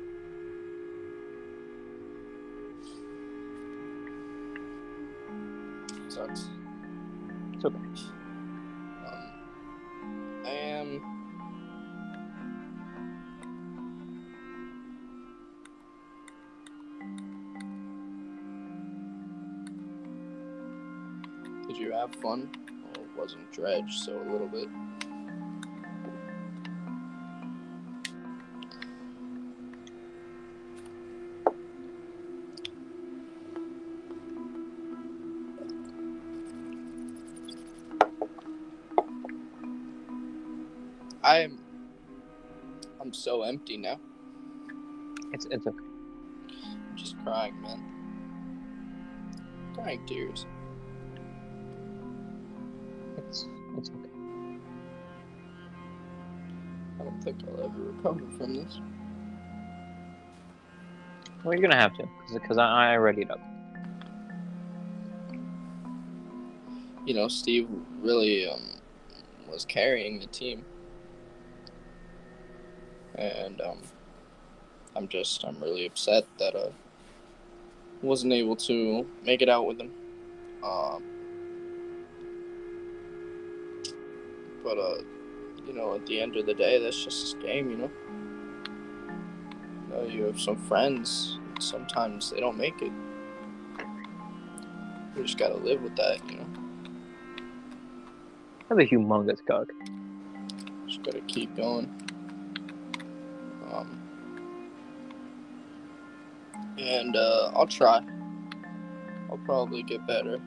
[22.06, 22.48] have fun?
[22.82, 24.68] Well, it wasn't dredge, so a little bit.
[41.24, 41.58] I'm
[43.00, 43.98] I'm so empty now.
[45.32, 45.76] It's it's okay.
[46.54, 47.82] I'm just crying, man.
[49.74, 50.46] Crying tears.
[57.26, 58.80] Think I'll ever recover from this.
[61.42, 63.40] Well, you're gonna have to, because I, I readied up.
[67.04, 67.68] You know, Steve
[68.00, 68.62] really um,
[69.48, 70.64] was carrying the team,
[73.16, 73.78] and um,
[74.94, 76.70] I'm just I'm really upset that uh
[78.02, 79.90] wasn't able to make it out with him.
[80.62, 81.02] Um,
[84.62, 84.98] but uh,
[85.76, 87.90] know, at the end of the day, that's just this game, you know.
[89.88, 91.38] You know, you have some friends.
[91.60, 92.92] Sometimes they don't make it.
[95.16, 96.46] You just gotta live with that, you know.
[98.68, 99.68] Have a humongous cock.
[100.86, 101.88] Just gotta keep going.
[103.72, 104.02] Um,
[106.78, 108.00] and uh, I'll try.
[109.30, 110.40] I'll probably get better.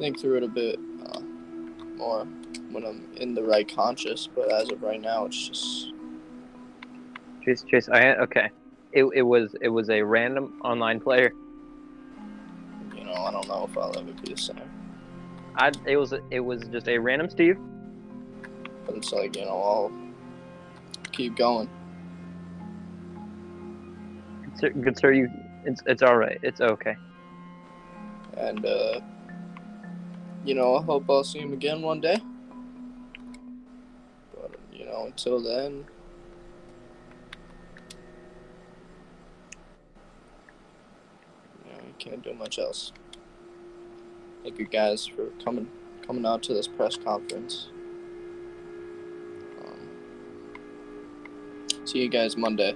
[0.00, 1.20] Think through it a bit uh,
[1.96, 2.24] more
[2.70, 4.26] when I'm in the right conscious.
[4.26, 5.92] But as of right now, it's just
[7.44, 8.50] Chase, Chase, I okay.
[8.92, 11.32] It, it was it was a random online player.
[12.96, 14.60] you know I don't know if I'll ever be the same.
[15.56, 17.58] I it was it was just a random Steve.
[18.86, 19.92] But it's like you know I'll
[21.12, 21.68] keep going.
[24.56, 25.30] Sir, good sir, you
[25.64, 26.38] it's it's all right.
[26.42, 26.96] It's okay.
[28.36, 29.00] And, uh,
[30.44, 32.16] you know, I hope I'll see him again one day.
[34.34, 35.84] But, you know, until then.
[41.66, 42.92] You know, can't do much else.
[44.42, 45.68] Thank you guys for coming
[46.06, 47.68] coming out to this press conference.
[49.62, 49.88] Um,
[51.84, 52.74] see you guys Monday.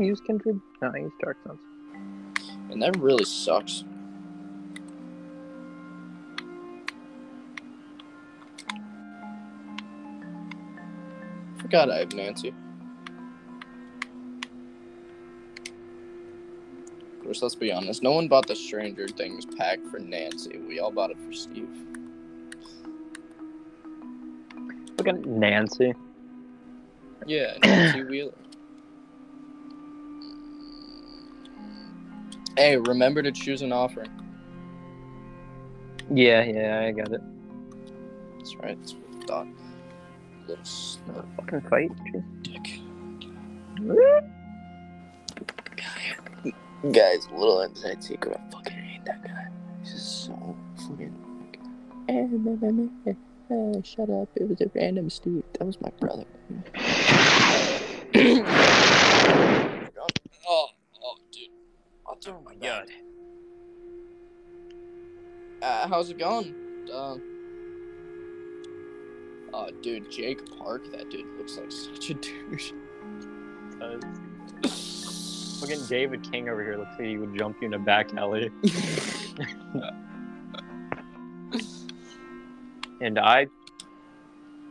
[0.00, 0.60] I use Kindred?
[0.80, 1.60] No, I use Dark Sense.
[2.70, 3.84] And that really sucks.
[11.58, 12.54] Forgot I have Nancy.
[17.18, 18.02] Of course, let's be honest.
[18.02, 20.58] No one bought the Stranger Things pack for Nancy.
[20.58, 21.68] We all bought it for Steve.
[24.96, 25.94] Look at Nancy.
[27.26, 28.32] Yeah, Nancy Wheeler.
[32.60, 34.10] Hey, remember to choose an offering.
[36.14, 37.22] Yeah, yeah, I got it.
[38.36, 38.78] That's right.
[38.78, 39.46] That's what I thought.
[40.46, 41.90] Little snub Fucking fight.
[42.42, 42.80] Dick.
[46.92, 48.38] Guys, a little inside secret.
[48.38, 49.48] I fucking hate that guy.
[49.80, 50.54] He's just so
[50.86, 51.14] fucking.
[53.06, 53.16] Like,
[53.50, 54.28] eh, shut up.
[54.36, 55.44] It was a random Steve.
[55.58, 56.26] That was my brother.
[60.46, 60.68] oh,
[61.02, 61.48] oh, dude.
[62.10, 62.88] I'll turn my god.
[65.62, 66.54] Uh, how's it going?
[66.92, 67.16] Uh,
[69.52, 70.90] oh, dude, Jake Park.
[70.92, 72.72] That dude looks like such a douche.
[75.60, 78.50] Fucking David King over here looks like he would jump you in a back alley.
[83.02, 83.46] And I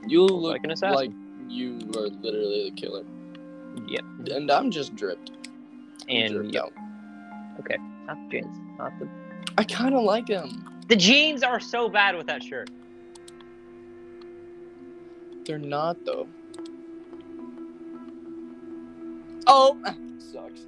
[0.07, 0.95] You look like an assassin.
[0.95, 1.11] like
[1.51, 3.03] you are literally the killer.
[3.87, 4.03] Yep.
[4.31, 5.31] And I'm just dripped.
[6.03, 6.73] I'm And dripped yep, out.
[8.05, 8.55] not the jeans.
[8.77, 9.09] Not the
[9.57, 10.78] I kind of like them.
[10.89, 12.69] The jeans are so bad with that shirt.
[15.45, 16.27] They're not though.
[19.47, 19.79] Oh,
[20.19, 20.61] sucks.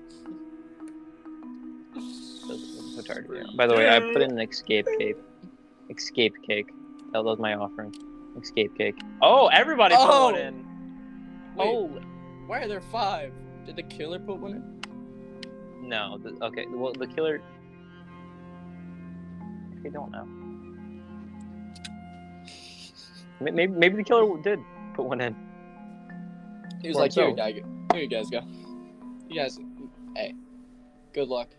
[1.95, 3.57] So, so tired of.
[3.57, 5.17] By the way, I put in an escape cake.
[5.89, 6.69] Escape cake.
[7.13, 7.93] That was my offering.
[8.39, 8.97] Escape cake.
[9.21, 10.31] Oh, everybody put Oh!
[10.31, 10.65] one in.
[11.55, 11.99] Wait, Oh
[12.47, 13.33] why are there five?
[13.65, 14.81] Did the killer put one in?
[15.87, 16.17] no.
[16.17, 16.65] The, okay.
[16.69, 17.41] Well, the killer.
[19.85, 20.27] I don't know.
[23.39, 24.59] Maybe maybe the killer did
[24.93, 25.35] put one in.
[26.81, 27.45] He was Or like, here, you go.
[27.93, 28.41] here you guys go.
[29.27, 29.57] You guys,
[30.15, 30.33] hey,
[31.13, 31.49] good luck.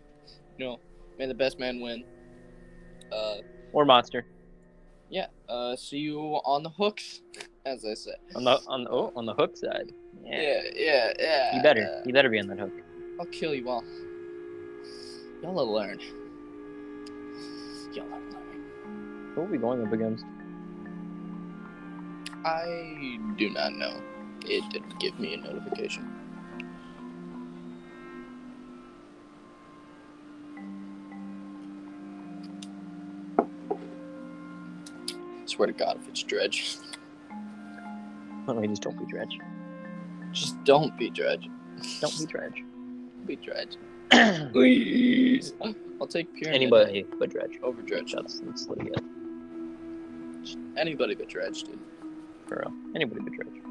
[0.57, 0.79] You know,
[1.17, 2.03] may the best man win.
[3.11, 3.35] Uh,
[3.73, 4.25] Or monster.
[5.09, 5.27] yeah.
[5.49, 7.21] Uh, see you on the hooks,
[7.65, 8.15] as I said.
[8.35, 9.91] On the on the oh on the hook side.
[10.23, 10.41] Yeah.
[10.41, 11.55] Yeah, yeah, yeah.
[11.57, 11.83] You better.
[11.83, 12.71] uh, You better be on that hook.
[13.19, 13.83] I'll kill you all.
[15.41, 15.99] Y'all will learn.
[17.93, 19.33] Y'all will learn.
[19.35, 20.25] Who are we going up against?
[22.45, 24.01] I do not know.
[24.45, 26.09] It didn't give me a notification.
[35.45, 36.77] Swear to God, if it's Dredge,
[38.45, 39.37] Why don't we just don't be dredge?
[40.31, 41.47] just don't be Dredge.
[42.01, 42.63] Don't be dredge.
[43.25, 43.77] Be Dredge.
[44.51, 45.53] Please.
[46.01, 47.59] I'll take Pyramid Anybody but dredge.
[47.63, 48.13] over Dredge.
[48.13, 49.01] That's that's what you get.
[50.77, 51.79] Anybody but Dredge, dude.
[52.47, 52.73] For real.
[52.95, 53.61] Anybody but dredge.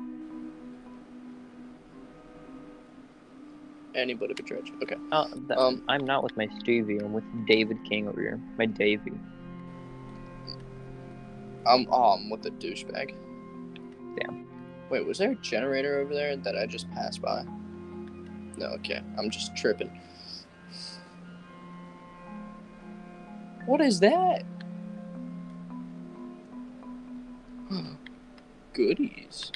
[3.94, 4.72] Anybody but Dredge.
[4.82, 4.96] Okay.
[5.12, 6.98] Oh, that, Um, I'm not with my Stevie.
[6.98, 8.40] I'm with David King over here.
[8.56, 9.12] My Davy.
[11.66, 13.14] I'm um with the douchebag.
[14.18, 14.46] Damn.
[14.90, 17.44] Wait, was there a generator over there that I just passed by?
[18.56, 19.00] No, okay.
[19.18, 19.90] I'm just tripping.
[23.66, 24.44] What is that?
[28.72, 29.52] Goodies.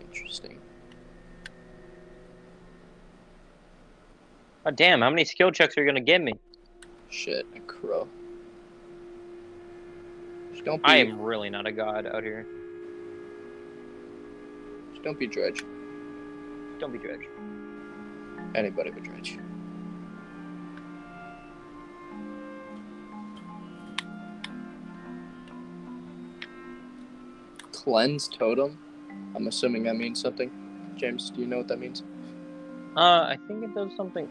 [0.00, 0.58] Interesting.
[4.64, 5.02] Oh damn!
[5.02, 6.32] How many skill checks are you gonna give me?
[7.10, 8.08] Shit, a crow.
[10.52, 12.46] Just don't be, I am really not a god out here.
[14.92, 15.62] just don't be dredge.
[16.78, 17.28] Don't be dredge.
[18.54, 19.38] Anybody but dredge.
[27.86, 28.76] Cleanse totem.
[29.36, 30.50] I'm assuming that means something.
[30.96, 32.02] James, do you know what that means?
[32.96, 34.28] Uh, I think it does something.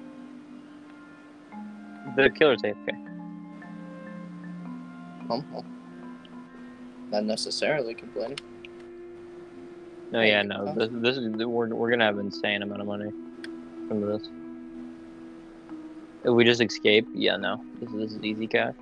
[2.17, 2.89] The killer's AFK.
[5.29, 5.65] Oh, well.
[7.11, 8.39] Not necessarily complaining.
[10.11, 10.73] No, yeah, no.
[10.75, 13.11] This, this is we're we're gonna have insane amount of money
[13.87, 14.27] from this.
[16.25, 17.63] If we just escape, yeah, no.
[17.79, 18.75] This, this is easy cash.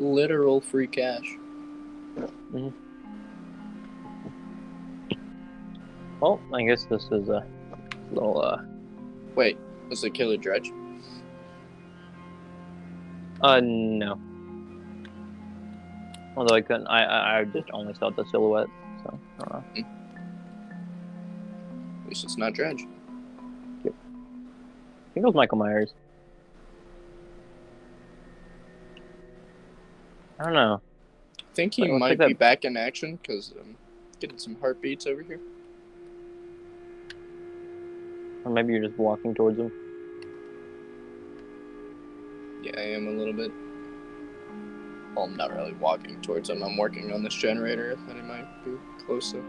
[0.00, 1.36] Literal free cash.
[6.20, 7.44] Well, I guess this is a
[8.12, 8.58] little uh
[9.34, 9.56] Wait,
[9.88, 10.72] was the killer dredge?
[13.40, 14.18] uh no.
[16.36, 18.68] Although I couldn't, I I, I just only saw the silhouette,
[19.04, 19.64] so I don't know.
[22.02, 22.82] At least it's not dredge.
[23.84, 23.90] I
[25.14, 25.92] think it was Michael Myers.
[30.38, 30.80] I don't know.
[31.58, 33.74] I think he might take be that- back in action because um,
[34.20, 35.40] getting some heartbeats over here.
[38.44, 39.72] Or maybe you're just walking towards him.
[42.62, 43.50] Yeah, I am a little bit.
[45.16, 46.62] Well, I'm not really walking towards him.
[46.62, 48.70] I'm working on this generator that he might be
[49.04, 49.42] close to.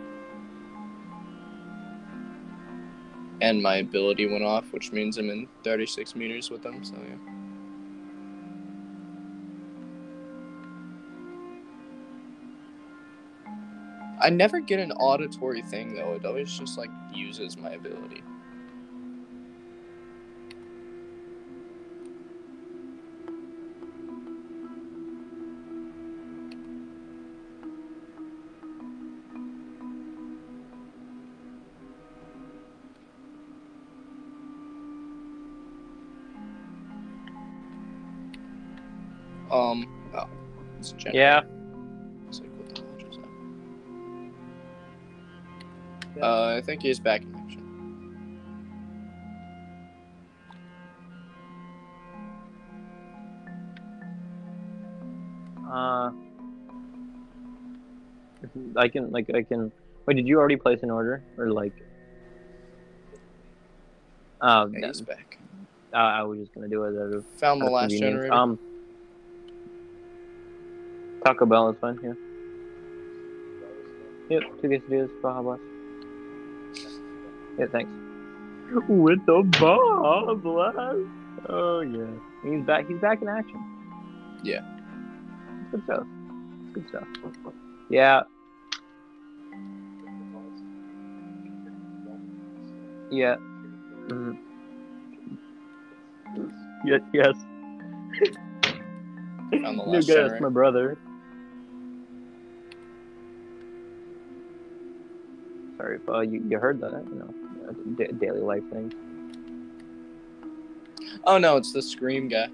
[3.41, 7.39] And my ability went off, which means I'm in 36 meters with him, so yeah.
[14.21, 16.13] I never get an auditory thing though.
[16.13, 18.23] It always just like uses my ability.
[39.51, 40.27] Um, oh.
[41.11, 41.41] Yeah.
[46.21, 47.65] Uh, I think he's back in action.
[55.71, 56.11] Uh,
[58.75, 59.71] I can like I can.
[60.05, 61.73] Wait, did you already place an order or like
[64.41, 65.37] Um, Yeah, he's back.
[65.93, 68.33] uh, I was just gonna do it out of, Found the last generator.
[68.33, 68.57] Um,
[71.23, 71.99] Taco Bell is fine.
[72.01, 72.13] Yeah.
[74.29, 74.61] Yep.
[74.61, 75.61] Two quesadillas, Baja Blast.
[77.60, 77.91] Yeah, thanks.
[78.88, 80.77] With the ball Blast.
[81.49, 82.06] Oh yeah.
[82.44, 82.88] He's back.
[82.88, 83.61] He's back in action.
[84.44, 84.61] Yeah.
[85.61, 86.07] It's good stuff.
[86.64, 87.03] It's good stuff.
[87.90, 88.22] Yeah.
[93.11, 93.36] Yeah.
[94.07, 94.38] Mhm.
[96.86, 97.02] Yes.
[97.11, 97.36] Yes.
[99.52, 100.98] Found the You last my brother.
[105.77, 107.34] Sorry if uh, you, you heard that, you know,
[107.95, 108.93] da- daily life thing.
[111.25, 112.47] Oh no, it's the scream guy.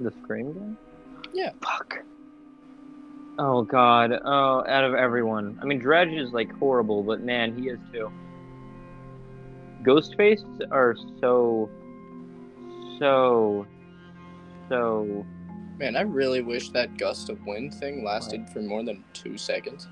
[0.00, 1.30] The Scream guy?
[1.34, 1.50] Yeah.
[1.62, 2.02] Fuck.
[3.38, 4.12] Oh god.
[4.24, 5.58] Oh, out of everyone.
[5.60, 8.10] I mean, Dredge is like horrible, but man, he is too.
[9.82, 11.70] Ghostface are so,
[12.98, 13.66] so,
[14.68, 15.26] so.
[15.78, 19.88] Man, I really wish that gust of wind thing lasted for more than two seconds.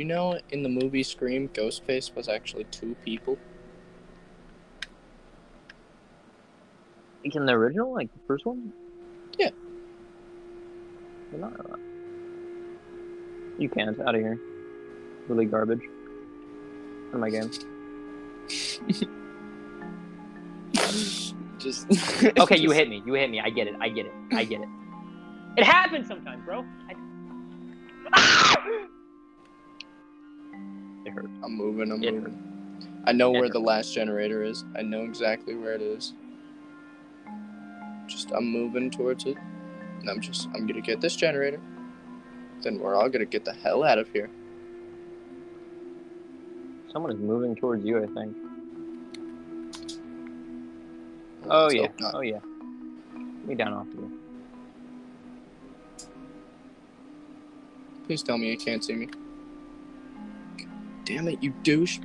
[0.00, 3.36] You know in the movie Scream, Ghostface was actually two people?
[7.22, 8.72] Like in the original, like the first one.
[9.38, 9.50] Yeah.
[11.32, 11.78] Don't know that.
[13.58, 14.40] You can't out of here.
[15.28, 15.82] Really garbage.
[17.12, 17.50] In my game.
[21.58, 21.86] Just
[22.38, 23.02] Okay, you hit me.
[23.04, 23.38] You hit me.
[23.38, 23.74] I get it.
[23.78, 24.12] I get it.
[24.32, 24.68] I get it.
[25.58, 26.64] It happens sometimes, bro.
[26.88, 26.94] I...
[28.14, 28.89] Ah!
[31.10, 31.30] It hurt.
[31.44, 31.92] I'm moving.
[31.92, 32.38] I'm It moving.
[33.06, 33.52] I know It where hurt.
[33.52, 34.64] the last generator is.
[34.76, 36.14] I know exactly where it is.
[38.06, 39.36] Just I'm moving towards it,
[40.00, 41.60] and I'm just I'm gonna get this generator.
[42.62, 44.30] Then we're all gonna get the hell out of here.
[46.92, 48.36] Someone is moving towards you, I think.
[51.48, 51.88] Oh Let's yeah.
[52.00, 52.14] not.
[52.14, 52.40] Oh yeah.
[53.44, 54.18] Me down off of you.
[58.06, 59.08] Please tell me you can't see me.
[61.10, 61.98] Damn it, you douche.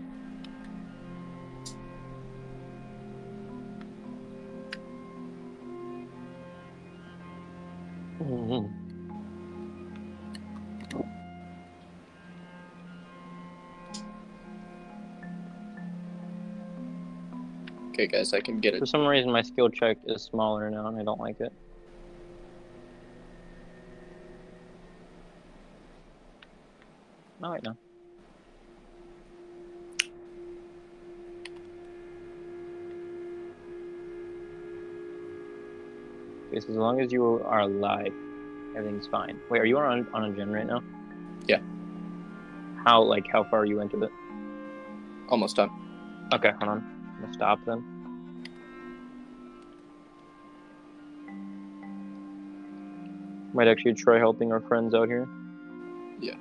[17.89, 18.79] Okay, guys, I can get it.
[18.79, 21.53] For some reason, my skill check is smaller now, and I don't like it.
[27.43, 27.77] Oh wait, no.
[36.55, 38.13] As long as you are alive,
[38.77, 39.37] everything's fine.
[39.49, 40.81] Wait, are you on on a gen right now?
[41.47, 41.59] Yeah.
[42.85, 44.11] How like how far are you into it?
[45.27, 45.69] Almost done.
[46.33, 46.77] Okay, hold on.
[47.17, 47.83] I'm gonna stop then.
[53.53, 55.27] Might actually try helping our friends out here.
[56.19, 56.35] Yeah.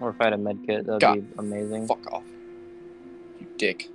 [0.00, 1.86] Or if I had a med kit, that'd God, be amazing.
[1.86, 2.24] Fuck off.
[3.56, 3.88] Dick.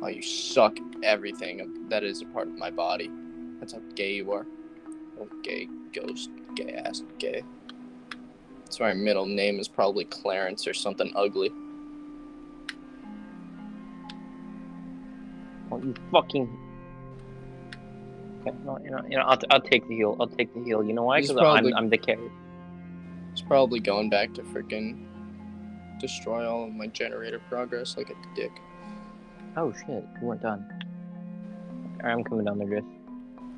[0.00, 3.10] Oh, you suck everything that is a part of my body.
[3.58, 4.46] That's how gay you are.
[5.20, 7.42] Oh, gay ghost, gay ass, gay.
[8.64, 11.50] That's why my middle name is probably Clarence or something ugly.
[15.70, 16.58] Oh, you fucking.
[18.40, 20.16] Okay, no, you know, you know, I'll, I'll take the heal.
[20.20, 20.84] I'll take the heal.
[20.84, 21.20] You know why?
[21.20, 22.30] Because I'm, I'm the carry.
[23.32, 25.04] It's probably going back to freaking
[25.98, 28.52] destroy all of my generator progress like a dick.
[29.56, 30.64] Oh shit, you weren't done.
[32.00, 32.88] Alright, I'm coming down there, Jess.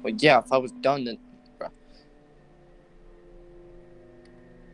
[0.02, 1.18] Well, yeah, if I was done, then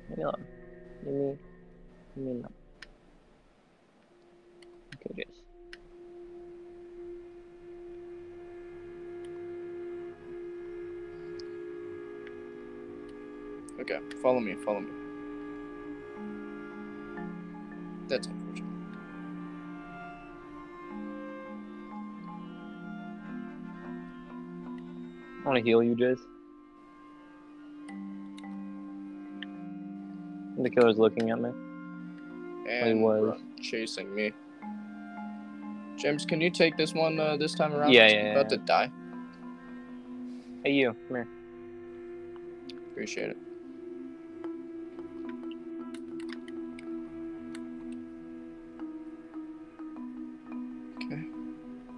[0.08, 0.44] Leave me alone.
[1.04, 1.38] Leave me,
[2.16, 2.52] leave me alone.
[5.10, 5.24] Okay,
[13.80, 15.05] okay, follow me, follow me.
[18.08, 18.66] That's unfortunate.
[25.44, 26.18] I want to heal you, Jess.
[30.58, 31.50] The killer's looking at me.
[32.68, 33.38] And was.
[33.62, 34.32] chasing me.
[35.96, 37.92] James, can you take this one uh, this time around?
[37.92, 38.58] Yeah, yeah, I'm yeah, about yeah.
[38.58, 38.92] to die.
[40.64, 41.28] Hey, you, come here.
[42.90, 43.36] Appreciate it.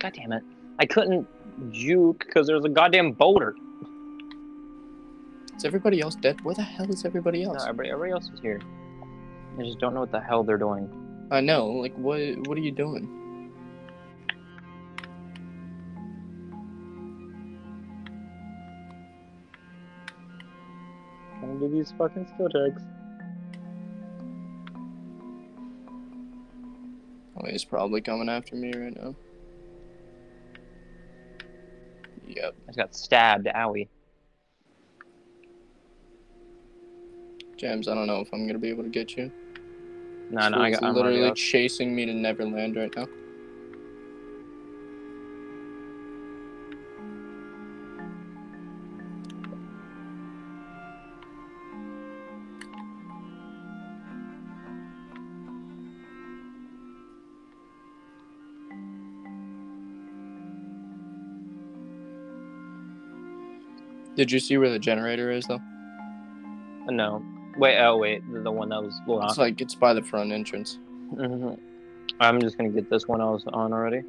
[0.08, 0.42] God damn it.
[0.78, 1.28] I couldn't
[1.70, 3.54] juke because there's a goddamn boulder.
[5.54, 6.40] Is everybody else dead?
[6.42, 7.58] Where the hell is everybody else?
[7.58, 8.60] No, everybody, everybody else is here.
[9.58, 10.88] I just don't know what the hell they're doing.
[11.30, 11.66] I know.
[11.66, 12.20] Like, what?
[12.46, 13.06] What are you doing?
[21.40, 22.82] Trying to do these fucking skill checks.
[27.36, 29.14] Oh, he's probably coming after me right now.
[32.48, 32.56] Yep.
[32.62, 33.88] I just got stabbed, owie.
[37.56, 39.32] James, I don't know if I'm gonna be able to get you.
[40.30, 40.82] No, no, I got.
[40.82, 41.36] I'm already literally up.
[41.36, 43.06] chasing me to Neverland right now.
[64.18, 65.60] Did you see where the generator is though?
[66.88, 67.22] No.
[67.56, 69.38] Wait, oh wait, the, the one that was It's locked.
[69.38, 70.76] like it's by the front entrance.
[71.14, 71.50] hmm
[72.18, 74.02] I'm just gonna get this one I was on already.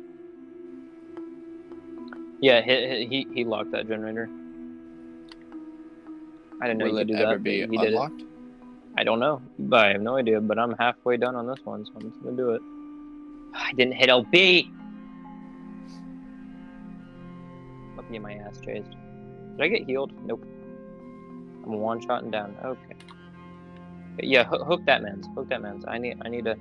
[2.42, 4.28] Yeah, he, he he locked that generator.
[6.60, 7.44] I didn't know Will you could do ever that.
[7.44, 7.88] be he did it.
[7.90, 8.24] unlocked?
[8.98, 10.42] I don't know, but I have no idea.
[10.42, 12.62] But I'm halfway done on this one, so I'm just gonna do it.
[13.54, 14.72] I didn't hit LB.
[17.96, 18.96] Let me get my ass chased.
[19.60, 20.14] Did I get healed?
[20.26, 20.42] Nope.
[21.66, 22.56] I'm one shot and down.
[22.64, 22.96] Okay.
[24.22, 25.28] Yeah, hook, hook that man's.
[25.36, 25.84] Hook that man's.
[25.86, 26.18] I need.
[26.24, 26.56] I need to.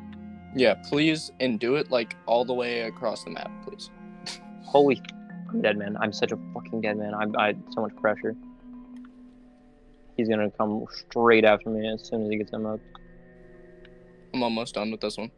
[0.57, 3.91] Yeah, please, and do it like all the way across the map, please.
[4.65, 5.01] Holy,
[5.49, 5.97] I'm dead man.
[6.01, 7.15] I'm such a fucking dead man.
[7.15, 8.35] I, I had so much pressure.
[10.17, 12.81] He's gonna come straight after me as soon as he gets him up.
[14.35, 15.31] I'm almost done with this one.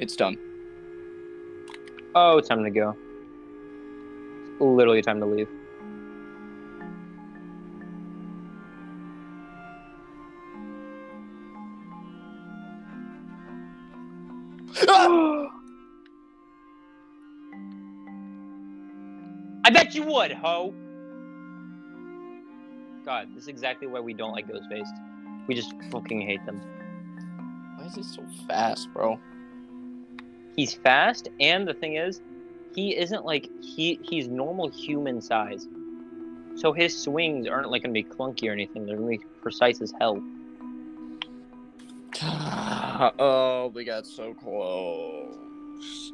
[0.00, 0.38] It's done.
[2.14, 2.96] Oh, it's time to go.
[4.52, 5.46] It's literally time to leave.
[19.62, 20.72] I bet you would, ho.
[23.04, 24.88] God, this is exactly why we don't like Ghostface.
[25.46, 26.58] We just fucking hate them.
[27.76, 29.20] Why is he so fast, bro?
[30.56, 32.20] He's fast, and the thing is,
[32.74, 35.68] he isn't like he he's normal human size.
[36.56, 38.86] So his swings aren't like gonna be clunky or anything.
[38.86, 40.22] They're gonna be precise as hell.
[42.22, 46.12] oh, we got so close.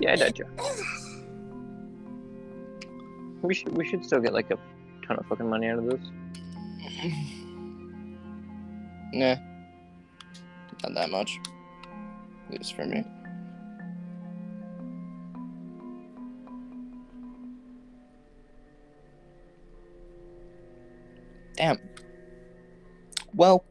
[0.00, 0.46] Yeah, I did you.
[3.42, 4.58] We should we should still get like a
[5.06, 6.00] ton of fucking money out of this.
[9.12, 9.36] Nah.
[10.82, 11.38] Not that much.
[12.48, 13.04] At least for me.
[21.56, 21.78] Damn.
[23.34, 23.64] Well,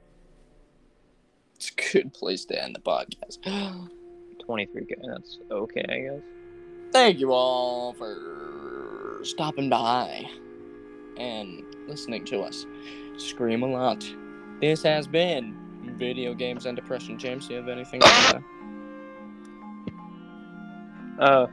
[1.56, 3.40] it's a good place to end the podcast.
[4.48, 4.96] 23k.
[5.06, 6.22] That's okay, I guess.
[6.92, 10.26] Thank you all for stopping by
[11.18, 12.66] and listening to us
[13.18, 14.06] scream a lot.
[14.60, 15.56] This has been
[15.98, 17.20] Video Games and Depression.
[17.20, 18.40] James, do you have anything to say?
[21.20, 21.48] Uh,